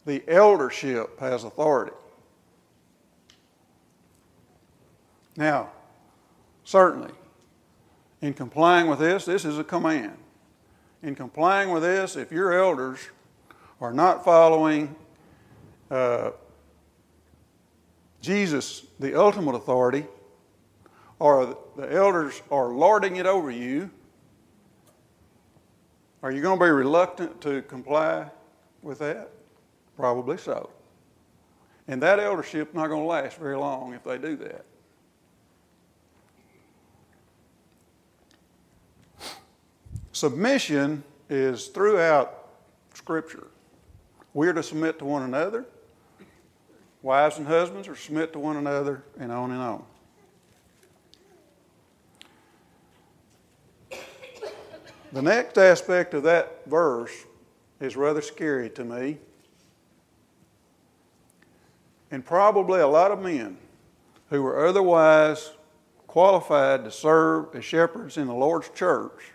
The 0.05 0.23
eldership 0.27 1.19
has 1.19 1.43
authority. 1.43 1.95
Now, 5.35 5.71
certainly, 6.63 7.11
in 8.21 8.33
complying 8.33 8.87
with 8.87 8.99
this, 8.99 9.25
this 9.25 9.45
is 9.45 9.57
a 9.57 9.63
command. 9.63 10.17
In 11.01 11.15
complying 11.15 11.71
with 11.71 11.83
this, 11.83 12.15
if 12.15 12.31
your 12.31 12.53
elders 12.53 12.99
are 13.83 13.91
not 13.91 14.23
following 14.23 14.95
uh, 15.91 16.31
Jesus, 18.21 18.85
the 18.97 19.19
ultimate 19.19 19.55
authority, 19.55 20.05
or 21.19 21.57
the 21.75 21.93
elders 21.93 22.41
are 22.49 22.69
lording 22.69 23.17
it 23.17 23.25
over 23.25 23.51
you, 23.51 23.91
are 26.21 26.31
you 26.31 26.41
going 26.41 26.57
to 26.57 26.65
be 26.65 26.71
reluctant 26.71 27.41
to 27.41 27.61
comply 27.63 28.29
with 28.81 28.99
that? 28.99 29.29
Probably 29.97 30.37
so. 30.37 30.69
And 31.89 32.01
that 32.01 32.19
eldership 32.19 32.73
not 32.73 32.87
going 32.87 33.01
to 33.01 33.07
last 33.07 33.37
very 33.37 33.57
long 33.57 33.93
if 33.93 34.05
they 34.05 34.17
do 34.17 34.37
that. 34.37 34.63
Submission 40.13 41.03
is 41.29 41.67
throughout 41.67 42.47
Scripture. 42.93 43.47
We 44.33 44.47
are 44.47 44.53
to 44.53 44.63
submit 44.63 44.99
to 44.99 45.05
one 45.05 45.23
another. 45.23 45.65
Wives 47.01 47.37
and 47.37 47.45
husbands 47.45 47.87
are 47.87 47.95
submit 47.95 48.33
to 48.33 48.39
one 48.39 48.57
another, 48.57 49.03
and 49.19 49.31
on 49.31 49.51
and 49.51 49.61
on. 49.61 49.83
The 55.11 55.21
next 55.21 55.57
aspect 55.59 56.15
of 56.15 56.23
that 56.23 56.65
verse 56.65 57.11
is 57.79 57.95
rather 57.95 58.21
scary 58.21 58.69
to 58.71 58.83
me. 58.83 59.19
And 62.09 62.25
probably 62.25 62.79
a 62.79 62.87
lot 62.87 63.11
of 63.11 63.21
men 63.21 63.57
who 64.29 64.41
were 64.41 64.65
otherwise 64.65 65.51
qualified 66.07 66.85
to 66.85 66.91
serve 66.91 67.55
as 67.55 67.63
shepherds 67.65 68.17
in 68.17 68.27
the 68.27 68.33
Lord's 68.33 68.69
church 68.69 69.33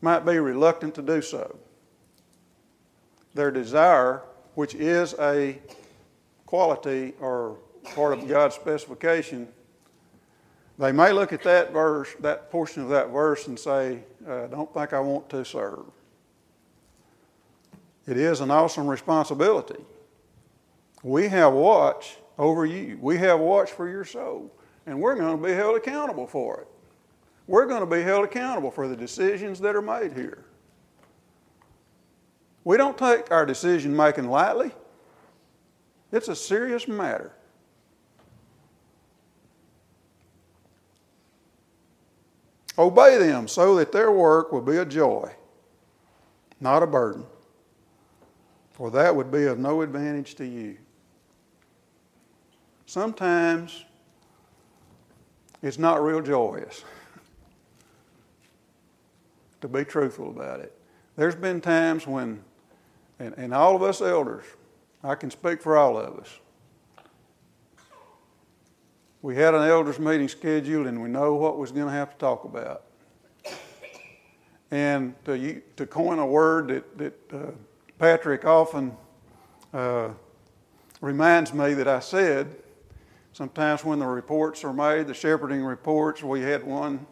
might 0.00 0.24
be 0.24 0.38
reluctant 0.38 0.94
to 0.94 1.02
do 1.02 1.20
so. 1.20 1.58
Their 3.34 3.50
desire, 3.50 4.22
which 4.54 4.74
is 4.74 5.14
a 5.18 5.58
quality 6.46 7.14
or 7.20 7.56
part 7.94 8.18
of 8.18 8.26
God's 8.26 8.54
specification, 8.54 9.48
they 10.78 10.92
may 10.92 11.12
look 11.12 11.32
at 11.32 11.42
that 11.42 11.72
verse, 11.72 12.08
that 12.20 12.50
portion 12.50 12.82
of 12.82 12.88
that 12.88 13.10
verse, 13.10 13.46
and 13.46 13.58
say, 13.58 14.00
uh, 14.26 14.46
Don't 14.46 14.72
think 14.72 14.92
I 14.92 15.00
want 15.00 15.28
to 15.30 15.44
serve. 15.44 15.84
It 18.06 18.16
is 18.16 18.40
an 18.40 18.50
awesome 18.50 18.88
responsibility. 18.88 19.84
We 21.02 21.28
have 21.28 21.52
watch 21.52 22.16
over 22.38 22.64
you, 22.64 22.98
we 23.00 23.18
have 23.18 23.40
watch 23.40 23.70
for 23.70 23.88
your 23.88 24.04
soul, 24.06 24.50
and 24.86 25.00
we're 25.00 25.14
going 25.14 25.36
to 25.36 25.46
be 25.46 25.52
held 25.52 25.76
accountable 25.76 26.26
for 26.26 26.62
it 26.62 26.68
we're 27.46 27.66
going 27.66 27.80
to 27.80 27.86
be 27.86 28.02
held 28.02 28.24
accountable 28.24 28.70
for 28.70 28.88
the 28.88 28.96
decisions 28.96 29.60
that 29.60 29.74
are 29.74 29.82
made 29.82 30.12
here. 30.12 30.44
We 32.64 32.76
don't 32.76 32.96
take 32.96 33.30
our 33.30 33.46
decision 33.46 33.96
making 33.96 34.28
lightly, 34.28 34.70
it's 36.12 36.28
a 36.28 36.36
serious 36.36 36.86
matter. 36.88 37.32
Obey 42.78 43.18
them 43.18 43.46
so 43.46 43.74
that 43.76 43.92
their 43.92 44.10
work 44.10 44.52
will 44.52 44.62
be 44.62 44.78
a 44.78 44.84
joy, 44.84 45.30
not 46.60 46.82
a 46.82 46.86
burden, 46.86 47.24
for 48.72 48.90
that 48.90 49.14
would 49.14 49.30
be 49.30 49.44
of 49.44 49.58
no 49.58 49.82
advantage 49.82 50.34
to 50.36 50.46
you. 50.46 50.78
Sometimes 52.86 53.84
it's 55.62 55.78
not 55.78 56.02
real 56.02 56.22
joyous 56.22 56.84
to 59.60 59.68
be 59.68 59.84
truthful 59.84 60.30
about 60.30 60.60
it. 60.60 60.76
There's 61.16 61.34
been 61.36 61.60
times 61.60 62.06
when, 62.06 62.42
and, 63.18 63.34
and 63.36 63.54
all 63.54 63.76
of 63.76 63.82
us 63.82 64.00
elders, 64.00 64.44
I 65.02 65.14
can 65.14 65.30
speak 65.30 65.62
for 65.62 65.76
all 65.76 65.98
of 65.98 66.18
us, 66.18 66.38
we 69.22 69.36
had 69.36 69.54
an 69.54 69.68
elders 69.68 69.98
meeting 69.98 70.28
scheduled 70.28 70.86
and 70.86 71.02
we 71.02 71.08
know 71.10 71.34
what 71.34 71.58
was 71.58 71.72
going 71.72 71.86
to 71.86 71.92
have 71.92 72.12
to 72.12 72.16
talk 72.16 72.44
about. 72.44 72.84
And 74.70 75.14
to, 75.24 75.60
to 75.76 75.86
coin 75.86 76.18
a 76.20 76.26
word 76.26 76.68
that, 76.68 76.98
that 76.98 77.32
uh, 77.34 77.50
Patrick 77.98 78.44
often 78.44 78.96
uh, 79.74 80.10
reminds 81.00 81.52
me 81.52 81.74
that 81.74 81.88
I 81.88 82.00
said, 82.00 82.56
sometimes 83.32 83.84
when 83.84 83.98
the 83.98 84.06
reports 84.06 84.64
are 84.64 84.72
made, 84.72 85.06
the 85.06 85.14
shepherding 85.14 85.64
reports, 85.64 86.22
we 86.22 86.40
had 86.40 86.62
one 86.62 87.04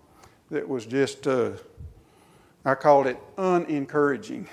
that 0.50 0.66
was 0.66 0.86
just 0.86 1.26
uh, 1.26 1.50
I 2.68 2.74
called 2.74 3.06
it 3.06 3.18
unencouraging. 3.38 4.46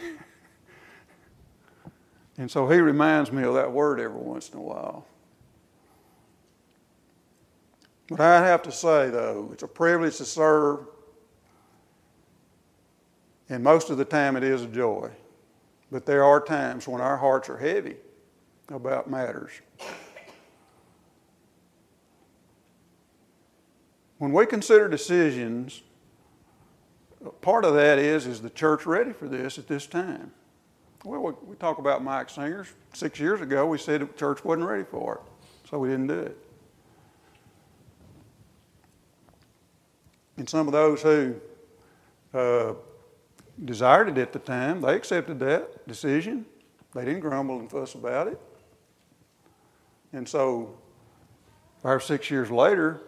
and 2.38 2.50
so 2.50 2.70
he 2.70 2.80
reminds 2.80 3.30
me 3.30 3.44
of 3.44 3.56
that 3.56 3.70
word 3.70 4.00
every 4.00 4.22
once 4.22 4.50
in 4.50 4.58
a 4.58 4.62
while. 4.62 5.06
But 8.08 8.22
I 8.22 8.46
have 8.46 8.64
to 8.64 8.72
say, 8.72 9.10
though, 9.10 9.50
it's 9.52 9.64
a 9.64 9.68
privilege 9.68 10.16
to 10.18 10.26
serve, 10.26 10.86
and 13.50 13.62
most 13.62 13.90
of 13.90 13.98
the 13.98 14.06
time 14.06 14.38
it 14.38 14.44
is 14.44 14.62
a 14.62 14.68
joy. 14.68 15.10
But 15.92 16.06
there 16.06 16.24
are 16.24 16.40
times 16.40 16.88
when 16.88 17.02
our 17.02 17.18
hearts 17.18 17.50
are 17.50 17.58
heavy 17.58 17.98
about 18.70 19.10
matters. 19.10 19.52
When 24.20 24.32
we 24.32 24.46
consider 24.46 24.88
decisions 24.88 25.82
part 27.30 27.66
of 27.66 27.74
that 27.76 28.00
is, 28.00 28.28
is 28.28 28.42
the 28.42 28.50
church 28.50 28.86
ready 28.86 29.14
for 29.14 29.28
this 29.28 29.58
at 29.58 29.68
this 29.68 29.88
time? 29.88 30.32
Well, 31.04 31.22
we, 31.22 31.34
we 31.46 31.56
talk 31.56 31.78
about 31.78 32.04
mic 32.04 32.30
singers. 32.30 32.68
Six 32.94 33.20
years 33.20 33.42
ago, 33.42 33.66
we 33.66 33.78
said 33.78 34.02
the 34.02 34.08
church 34.08 34.44
wasn't 34.44 34.68
ready 34.68 34.84
for 34.84 35.16
it, 35.16 35.70
so 35.70 35.80
we 35.80 35.90
didn't 35.90 36.08
do 36.08 36.20
it. 36.20 36.38
And 40.38 40.50
some 40.50 40.68
of 40.68 40.74
those 40.74 41.02
who 41.02 41.36
uh, 42.34 42.74
desired 43.64 44.10
it 44.10 44.18
at 44.18 44.34
the 44.34 44.40
time, 44.40 44.82
they 44.82 44.96
accepted 44.96 45.40
that 45.40 45.88
decision. 45.88 46.46
They 46.94 47.06
didn't 47.06 47.22
grumble 47.22 47.60
and 47.60 47.70
fuss 47.70 47.94
about 47.94 48.28
it. 48.28 48.40
And 50.12 50.28
so, 50.28 50.78
five 51.82 51.98
or 51.98 52.00
six 52.00 52.32
years 52.32 52.50
later, 52.50 53.02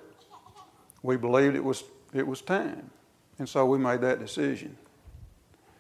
we 1.04 1.18
believed 1.18 1.56
it 1.56 1.64
was, 1.64 1.84
it 2.14 2.26
was 2.26 2.42
time. 2.42 2.90
And 3.40 3.48
so 3.48 3.66
we 3.66 3.78
made 3.78 4.02
that 4.02 4.20
decision. 4.20 4.78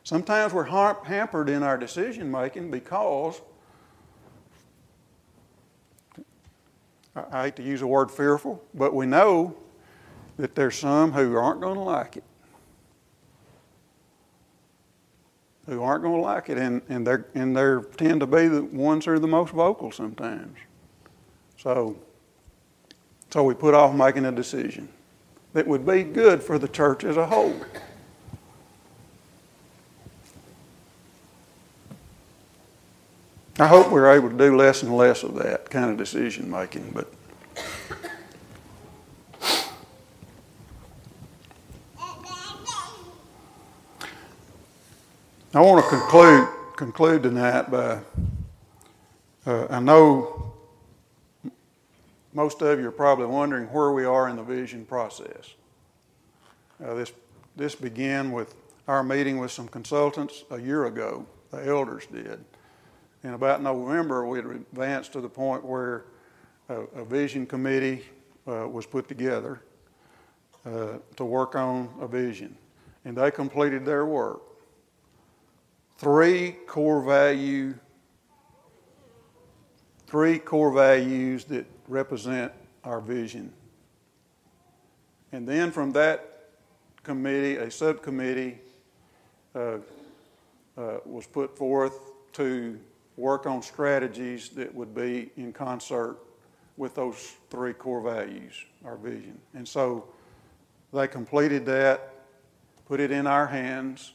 Sometimes 0.03 0.53
we're 0.53 0.63
hampered 0.63 1.49
in 1.49 1.63
our 1.63 1.77
decision 1.77 2.31
making 2.31 2.71
because 2.71 3.41
I 7.15 7.43
hate 7.43 7.55
to 7.55 7.63
use 7.63 7.79
the 7.79 7.87
word 7.87 8.11
fearful, 8.11 8.63
but 8.73 8.93
we 8.93 9.05
know 9.05 9.55
that 10.37 10.55
there's 10.55 10.77
some 10.77 11.11
who 11.11 11.35
aren't 11.35 11.61
going 11.61 11.75
to 11.75 11.81
like 11.81 12.17
it. 12.17 12.23
Who 15.65 15.81
aren't 15.83 16.03
going 16.03 16.15
to 16.15 16.21
like 16.21 16.49
it, 16.49 16.57
and, 16.57 16.81
and, 16.87 17.05
they 17.05 17.15
and 17.33 17.57
they 17.57 17.75
tend 17.97 18.21
to 18.21 18.27
be 18.27 18.47
the 18.47 18.63
ones 18.63 19.05
who 19.05 19.11
are 19.11 19.19
the 19.19 19.27
most 19.27 19.51
vocal 19.51 19.91
sometimes. 19.91 20.57
So, 21.57 21.97
so 23.31 23.43
we 23.43 23.55
put 23.55 23.73
off 23.73 23.93
making 23.93 24.25
a 24.25 24.31
decision 24.31 24.87
that 25.57 25.65
would 25.65 25.87
be 25.87 26.03
good 26.03 26.43
for 26.43 26.59
the 26.59 26.67
church 26.67 27.03
as 27.03 27.17
a 27.17 27.25
whole. 27.25 27.55
I 33.57 33.65
hope 33.65 33.91
we're 33.91 34.13
able 34.13 34.29
to 34.29 34.37
do 34.37 34.55
less 34.55 34.83
and 34.83 34.95
less 34.95 35.23
of 35.23 35.33
that 35.33 35.71
kind 35.71 35.89
of 35.89 35.97
decision 35.97 36.47
making, 36.47 36.91
but 36.93 37.11
I 45.55 45.61
want 45.61 45.83
to 45.83 45.89
conclude 45.89 46.49
conclude 46.75 47.23
tonight 47.23 47.71
by 47.71 48.01
uh, 49.47 49.67
I 49.71 49.79
know 49.79 50.53
most 52.37 52.61
of 52.61 52.79
you 52.79 52.87
are 52.87 52.91
probably 52.91 53.25
wondering 53.25 53.65
where 53.69 53.91
we 53.91 54.05
are 54.05 54.29
in 54.29 54.35
the 54.35 54.43
vision 54.43 54.85
process. 54.85 55.55
Uh, 56.79 56.93
this, 56.93 57.11
this 57.55 57.73
began 57.73 58.31
with 58.31 58.53
our 58.87 59.01
meeting 59.03 59.39
with 59.39 59.49
some 59.49 59.67
consultants 59.67 60.43
a 60.51 60.61
year 60.61 60.85
ago. 60.85 61.25
The 61.49 61.67
elders 61.67 62.05
did. 62.05 62.45
And 63.23 63.33
about 63.33 63.63
November, 63.63 64.27
we 64.27 64.37
had 64.37 64.45
advanced 64.45 65.13
to 65.13 65.21
the 65.21 65.27
point 65.27 65.65
where 65.65 66.05
a, 66.69 66.81
a 66.81 67.03
vision 67.03 67.47
committee 67.47 68.05
uh, 68.47 68.67
was 68.69 68.85
put 68.85 69.07
together 69.07 69.63
uh, 70.63 70.99
to 71.15 71.25
work 71.25 71.55
on 71.55 71.89
a 71.99 72.07
vision. 72.07 72.55
And 73.03 73.17
they 73.17 73.31
completed 73.31 73.83
their 73.83 74.05
work. 74.05 74.43
Three 75.97 76.51
core 76.67 77.01
value, 77.01 77.73
three 80.05 80.37
core 80.37 80.71
values 80.71 81.43
that 81.45 81.65
represent 81.87 82.51
our 82.83 82.99
vision. 82.99 83.51
And 85.31 85.47
then 85.47 85.71
from 85.71 85.91
that 85.91 86.49
committee, 87.03 87.57
a 87.57 87.69
subcommittee 87.69 88.59
uh, 89.55 89.77
uh, 90.77 90.97
was 91.05 91.25
put 91.27 91.57
forth 91.57 91.99
to 92.33 92.79
work 93.15 93.45
on 93.45 93.61
strategies 93.61 94.49
that 94.49 94.73
would 94.73 94.93
be 94.93 95.31
in 95.37 95.51
concert 95.51 96.17
with 96.77 96.93
those 96.93 97.35
three 97.49 97.73
core 97.73 98.01
values, 98.01 98.53
our 98.85 98.95
vision. 98.95 99.39
And 99.55 99.67
so 99.67 100.07
they 100.93 101.07
completed 101.07 101.65
that, 101.65 102.13
put 102.85 102.99
it 102.99 103.11
in 103.11 103.25
our 103.25 103.47
hands, 103.47 104.13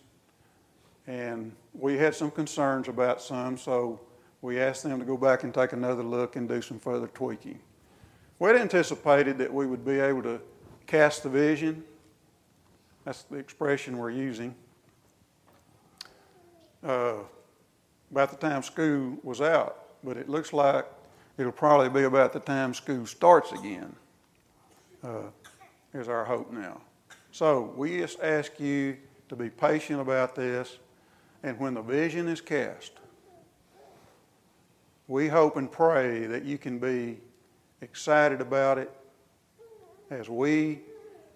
and 1.06 1.52
we 1.74 1.98
had 1.98 2.14
some 2.14 2.30
concerns 2.30 2.88
about 2.88 3.20
some, 3.20 3.58
so 3.58 4.00
we 4.42 4.60
asked 4.60 4.82
them 4.82 4.98
to 4.98 5.04
go 5.04 5.16
back 5.16 5.44
and 5.44 5.54
take 5.54 5.72
another 5.72 6.02
look 6.02 6.34
and 6.36 6.48
do 6.48 6.60
some 6.60 6.78
further 6.78 7.06
tweaking. 7.06 7.60
We 8.40 8.48
had 8.48 8.56
anticipated 8.56 9.38
that 9.38 9.54
we 9.54 9.66
would 9.66 9.84
be 9.84 10.00
able 10.00 10.22
to 10.24 10.40
cast 10.86 11.22
the 11.22 11.28
vision. 11.28 11.84
That's 13.04 13.22
the 13.22 13.36
expression 13.36 13.96
we're 13.96 14.10
using. 14.10 14.54
Uh, 16.82 17.14
about 18.10 18.30
the 18.30 18.36
time 18.36 18.64
school 18.64 19.16
was 19.22 19.40
out, 19.40 19.86
but 20.02 20.16
it 20.16 20.28
looks 20.28 20.52
like 20.52 20.86
it'll 21.38 21.52
probably 21.52 21.88
be 21.88 22.04
about 22.04 22.32
the 22.32 22.40
time 22.40 22.74
school 22.74 23.06
starts 23.06 23.52
again, 23.52 23.94
uh, 25.04 25.30
is 25.94 26.08
our 26.08 26.24
hope 26.24 26.52
now. 26.52 26.80
So 27.30 27.72
we 27.76 27.98
just 27.98 28.20
ask 28.20 28.58
you 28.58 28.96
to 29.28 29.36
be 29.36 29.48
patient 29.48 30.00
about 30.00 30.34
this, 30.34 30.78
and 31.44 31.58
when 31.60 31.74
the 31.74 31.82
vision 31.82 32.28
is 32.28 32.40
cast, 32.40 32.92
we 35.12 35.28
hope 35.28 35.58
and 35.58 35.70
pray 35.70 36.24
that 36.24 36.42
you 36.42 36.56
can 36.56 36.78
be 36.78 37.18
excited 37.82 38.40
about 38.40 38.78
it 38.78 38.90
as 40.08 40.30
we 40.30 40.80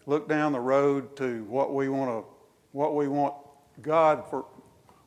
look 0.07 0.27
down 0.27 0.53
the 0.53 0.59
road 0.59 1.15
to 1.15 1.45
what 1.45 1.75
we 1.75 1.91
want 1.91 2.09
to, 2.09 2.27
what 2.73 2.95
we 2.95 3.07
want 3.07 3.35
God 3.83 4.25
for, 4.31 4.47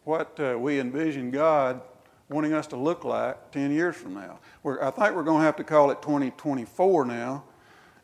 what 0.03 0.39
uh, 0.39 0.55
we 0.55 0.79
envision 0.79 1.32
God 1.32 1.82
wanting 2.29 2.53
us 2.53 2.67
to 2.67 2.75
look 2.75 3.03
like 3.03 3.49
10 3.49 3.71
years 3.71 3.95
from 3.95 4.13
now. 4.13 4.38
We're, 4.62 4.79
I 4.84 4.91
think 4.91 5.15
we're 5.15 5.23
going 5.23 5.39
to 5.39 5.45
have 5.45 5.55
to 5.55 5.63
call 5.63 5.89
it 5.89 6.03
2024 6.03 7.05
now 7.05 7.43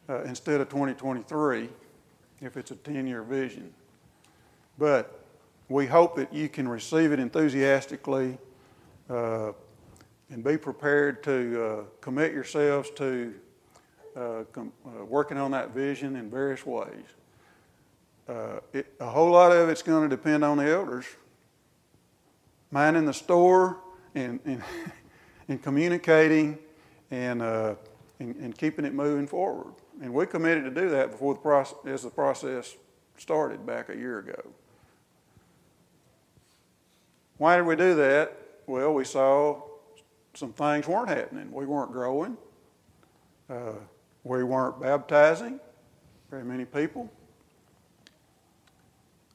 uh, 0.10 0.24
instead 0.24 0.62
of 0.62 0.70
2023 0.70 1.70
if 2.42 2.58
it's 2.58 2.72
a 2.72 2.76
10 2.76 3.06
year 3.06 3.22
vision. 3.22 3.72
But 4.80 5.26
we 5.70 5.86
hope 5.86 6.16
that 6.16 6.34
you 6.34 6.50
can 6.50 6.68
receive 6.68 7.12
it 7.12 7.20
enthusiastically 7.20 8.40
uh, 9.12 9.52
and 10.30 10.44
be 10.44 10.58
prepared 10.58 11.24
to 11.24 11.64
uh, 11.64 11.84
commit 12.02 12.34
yourselves 12.34 12.90
to 12.92 13.34
uh, 14.16 14.44
com- 14.52 14.72
uh, 14.86 15.06
working 15.06 15.38
on 15.38 15.52
that 15.52 15.72
vision 15.72 16.16
in 16.16 16.30
various 16.30 16.66
ways. 16.66 17.06
It, 18.74 18.92
a 19.00 19.06
whole 19.06 19.32
lot 19.32 19.52
of 19.52 19.70
it's 19.70 19.84
going 19.84 20.10
to 20.10 20.16
depend 20.16 20.44
on 20.44 20.58
the 20.58 20.66
elders 20.66 21.06
minding 22.72 23.06
the 23.06 23.14
store 23.14 23.78
and, 24.16 24.40
and, 24.46 24.64
and 25.48 25.62
communicating 25.62 26.58
and, 27.12 27.42
uh, 27.42 27.76
and, 28.20 28.36
and, 28.36 28.58
keeping 28.58 28.84
it 28.86 28.94
moving 28.94 29.28
forward. 29.28 29.74
And 30.02 30.14
we 30.14 30.26
committed 30.26 30.66
to 30.66 30.72
do 30.72 30.90
that 30.90 31.12
before 31.12 31.36
the 31.36 31.40
process, 31.40 31.78
as 31.86 32.04
the 32.04 32.10
process 32.10 32.76
started 33.18 33.66
back 33.66 33.90
a 33.90 33.96
year 33.96 34.20
ago. 34.20 34.42
Why 37.38 37.58
did 37.58 37.66
we 37.66 37.76
do 37.76 37.96
that? 37.96 38.36
Well, 38.66 38.94
we 38.94 39.06
saw 39.06 39.62
some 40.36 40.54
things 40.54 40.88
weren't 40.88 41.10
happening. 41.10 41.52
We 41.52 41.66
weren't 41.66 41.92
growing. 41.92 42.38
Uh, 43.50 43.74
we 44.24 44.44
weren't 44.44 44.82
baptizing 44.82 45.60
very 46.30 46.44
many 46.44 46.66
people. 46.66 47.10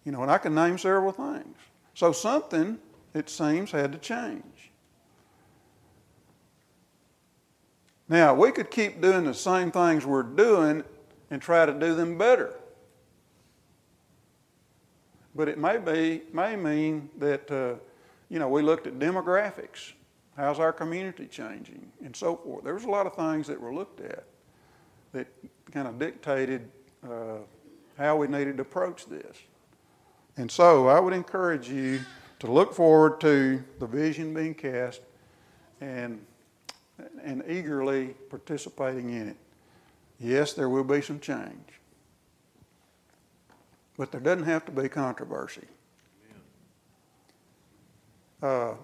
You 0.04 0.12
know, 0.12 0.22
and 0.22 0.30
I 0.30 0.38
can 0.38 0.54
name 0.54 0.78
several 0.78 1.12
things. 1.12 1.56
So 1.94 2.12
something, 2.12 2.78
it 3.14 3.28
seems, 3.28 3.70
had 3.70 3.92
to 3.92 3.98
change. 3.98 4.42
Now, 8.08 8.34
we 8.34 8.50
could 8.50 8.70
keep 8.70 9.00
doing 9.00 9.24
the 9.24 9.34
same 9.34 9.70
things 9.70 10.04
we're 10.04 10.22
doing 10.22 10.82
and 11.30 11.40
try 11.40 11.64
to 11.64 11.72
do 11.72 11.94
them 11.94 12.18
better. 12.18 12.52
But 15.34 15.48
it 15.48 15.58
may 15.58 15.78
be 15.78 16.22
may 16.32 16.56
mean 16.56 17.08
that 17.18 17.48
uh, 17.50 17.74
you 18.28 18.40
know 18.40 18.48
we 18.48 18.62
looked 18.62 18.88
at 18.88 18.98
demographics. 18.98 19.92
How's 20.36 20.58
our 20.58 20.72
community 20.72 21.26
changing 21.26 21.90
and 22.04 22.14
so 22.14 22.36
forth. 22.36 22.64
There 22.64 22.74
was 22.74 22.84
a 22.84 22.88
lot 22.88 23.06
of 23.06 23.14
things 23.14 23.46
that 23.48 23.60
were 23.60 23.74
looked 23.74 24.00
at 24.00 24.24
that 25.12 25.26
kind 25.72 25.88
of 25.88 25.98
dictated 25.98 26.70
uh, 27.04 27.38
how 27.98 28.16
we 28.16 28.26
needed 28.28 28.56
to 28.56 28.62
approach 28.62 29.06
this. 29.06 29.36
And 30.36 30.50
so 30.50 30.88
I 30.88 31.00
would 31.00 31.12
encourage 31.12 31.68
you 31.68 32.00
to 32.38 32.50
look 32.50 32.72
forward 32.72 33.20
to 33.20 33.62
the 33.78 33.86
vision 33.86 34.32
being 34.32 34.54
cast 34.54 35.00
and, 35.80 36.24
and 37.22 37.44
eagerly 37.46 38.14
participating 38.30 39.10
in 39.10 39.28
it. 39.28 39.36
Yes, 40.18 40.52
there 40.52 40.68
will 40.68 40.84
be 40.84 41.02
some 41.02 41.20
change, 41.20 41.80
but 43.96 44.12
there 44.12 44.20
doesn't 44.20 44.44
have 44.44 44.64
to 44.66 44.72
be 44.72 44.88
controversy. 44.88 45.66
Uh, 48.42 48.74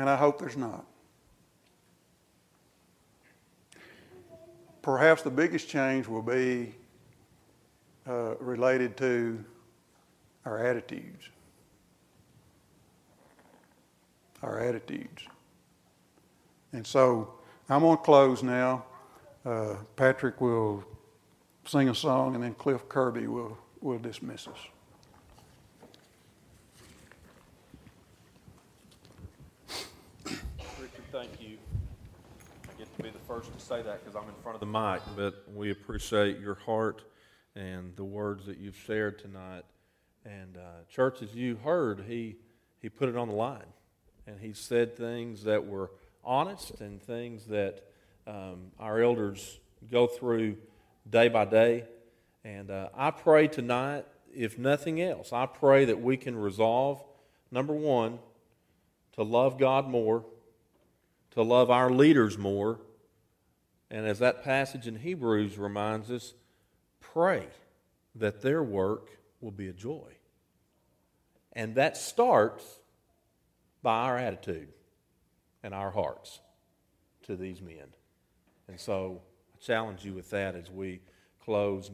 and 0.00 0.08
I 0.08 0.16
hope 0.16 0.38
there's 0.38 0.56
not. 0.56 0.86
Perhaps 4.80 5.20
the 5.20 5.30
biggest 5.30 5.68
change 5.68 6.08
will 6.08 6.22
be 6.22 6.74
uh, 8.08 8.34
related 8.36 8.96
to 8.96 9.44
our 10.46 10.64
attitudes. 10.64 11.28
Our 14.42 14.58
attitudes. 14.58 15.22
And 16.72 16.86
so 16.86 17.34
I'm 17.68 17.82
going 17.82 17.98
to 17.98 18.02
close 18.02 18.42
now. 18.42 18.86
Uh, 19.44 19.74
Patrick 19.96 20.40
will 20.40 20.82
sing 21.66 21.90
a 21.90 21.94
song, 21.94 22.34
and 22.36 22.42
then 22.42 22.54
Cliff 22.54 22.88
Kirby 22.88 23.26
will, 23.26 23.58
will 23.82 23.98
dismiss 23.98 24.48
us. 24.48 24.58
First 33.30 33.56
to 33.56 33.64
say 33.64 33.80
that 33.80 34.04
because 34.04 34.16
I'm 34.16 34.28
in 34.28 34.34
front 34.42 34.56
of 34.56 34.60
the 34.60 34.66
mic, 34.66 35.00
but 35.14 35.44
we 35.54 35.70
appreciate 35.70 36.40
your 36.40 36.56
heart 36.56 37.04
and 37.54 37.94
the 37.94 38.02
words 38.02 38.44
that 38.46 38.58
you've 38.58 38.76
shared 38.76 39.20
tonight. 39.20 39.62
And 40.24 40.56
uh, 40.56 40.82
church, 40.90 41.22
as 41.22 41.32
you 41.32 41.54
heard, 41.62 42.06
he 42.08 42.34
he 42.82 42.88
put 42.88 43.08
it 43.08 43.16
on 43.16 43.28
the 43.28 43.34
line, 43.34 43.72
and 44.26 44.40
he 44.40 44.52
said 44.52 44.96
things 44.96 45.44
that 45.44 45.64
were 45.64 45.92
honest 46.24 46.80
and 46.80 47.00
things 47.00 47.44
that 47.46 47.84
um, 48.26 48.72
our 48.80 49.00
elders 49.00 49.60
go 49.92 50.08
through 50.08 50.56
day 51.08 51.28
by 51.28 51.44
day. 51.44 51.84
And 52.42 52.68
uh, 52.68 52.88
I 52.96 53.12
pray 53.12 53.46
tonight, 53.46 54.06
if 54.34 54.58
nothing 54.58 55.00
else, 55.00 55.32
I 55.32 55.46
pray 55.46 55.84
that 55.84 56.02
we 56.02 56.16
can 56.16 56.36
resolve 56.36 57.00
number 57.52 57.74
one 57.74 58.18
to 59.12 59.22
love 59.22 59.56
God 59.56 59.88
more, 59.88 60.24
to 61.30 61.42
love 61.42 61.70
our 61.70 61.90
leaders 61.90 62.36
more 62.36 62.80
and 63.90 64.06
as 64.06 64.20
that 64.20 64.44
passage 64.44 64.86
in 64.86 64.96
Hebrews 64.96 65.58
reminds 65.58 66.10
us, 66.10 66.34
pray 67.00 67.48
that 68.14 68.40
their 68.40 68.62
work 68.62 69.10
will 69.40 69.50
be 69.50 69.68
a 69.68 69.72
joy. 69.72 70.12
And 71.52 71.74
that 71.74 71.96
starts 71.96 72.80
by 73.82 74.04
our 74.04 74.16
attitude 74.16 74.68
and 75.62 75.74
our 75.74 75.90
hearts 75.90 76.40
to 77.24 77.34
these 77.34 77.60
men. 77.60 77.94
And 78.68 78.78
so 78.78 79.20
I 79.52 79.58
challenge 79.64 80.04
you 80.04 80.14
with 80.14 80.30
that 80.30 80.54
as 80.54 80.70
we 80.70 81.00
close. 81.44 81.88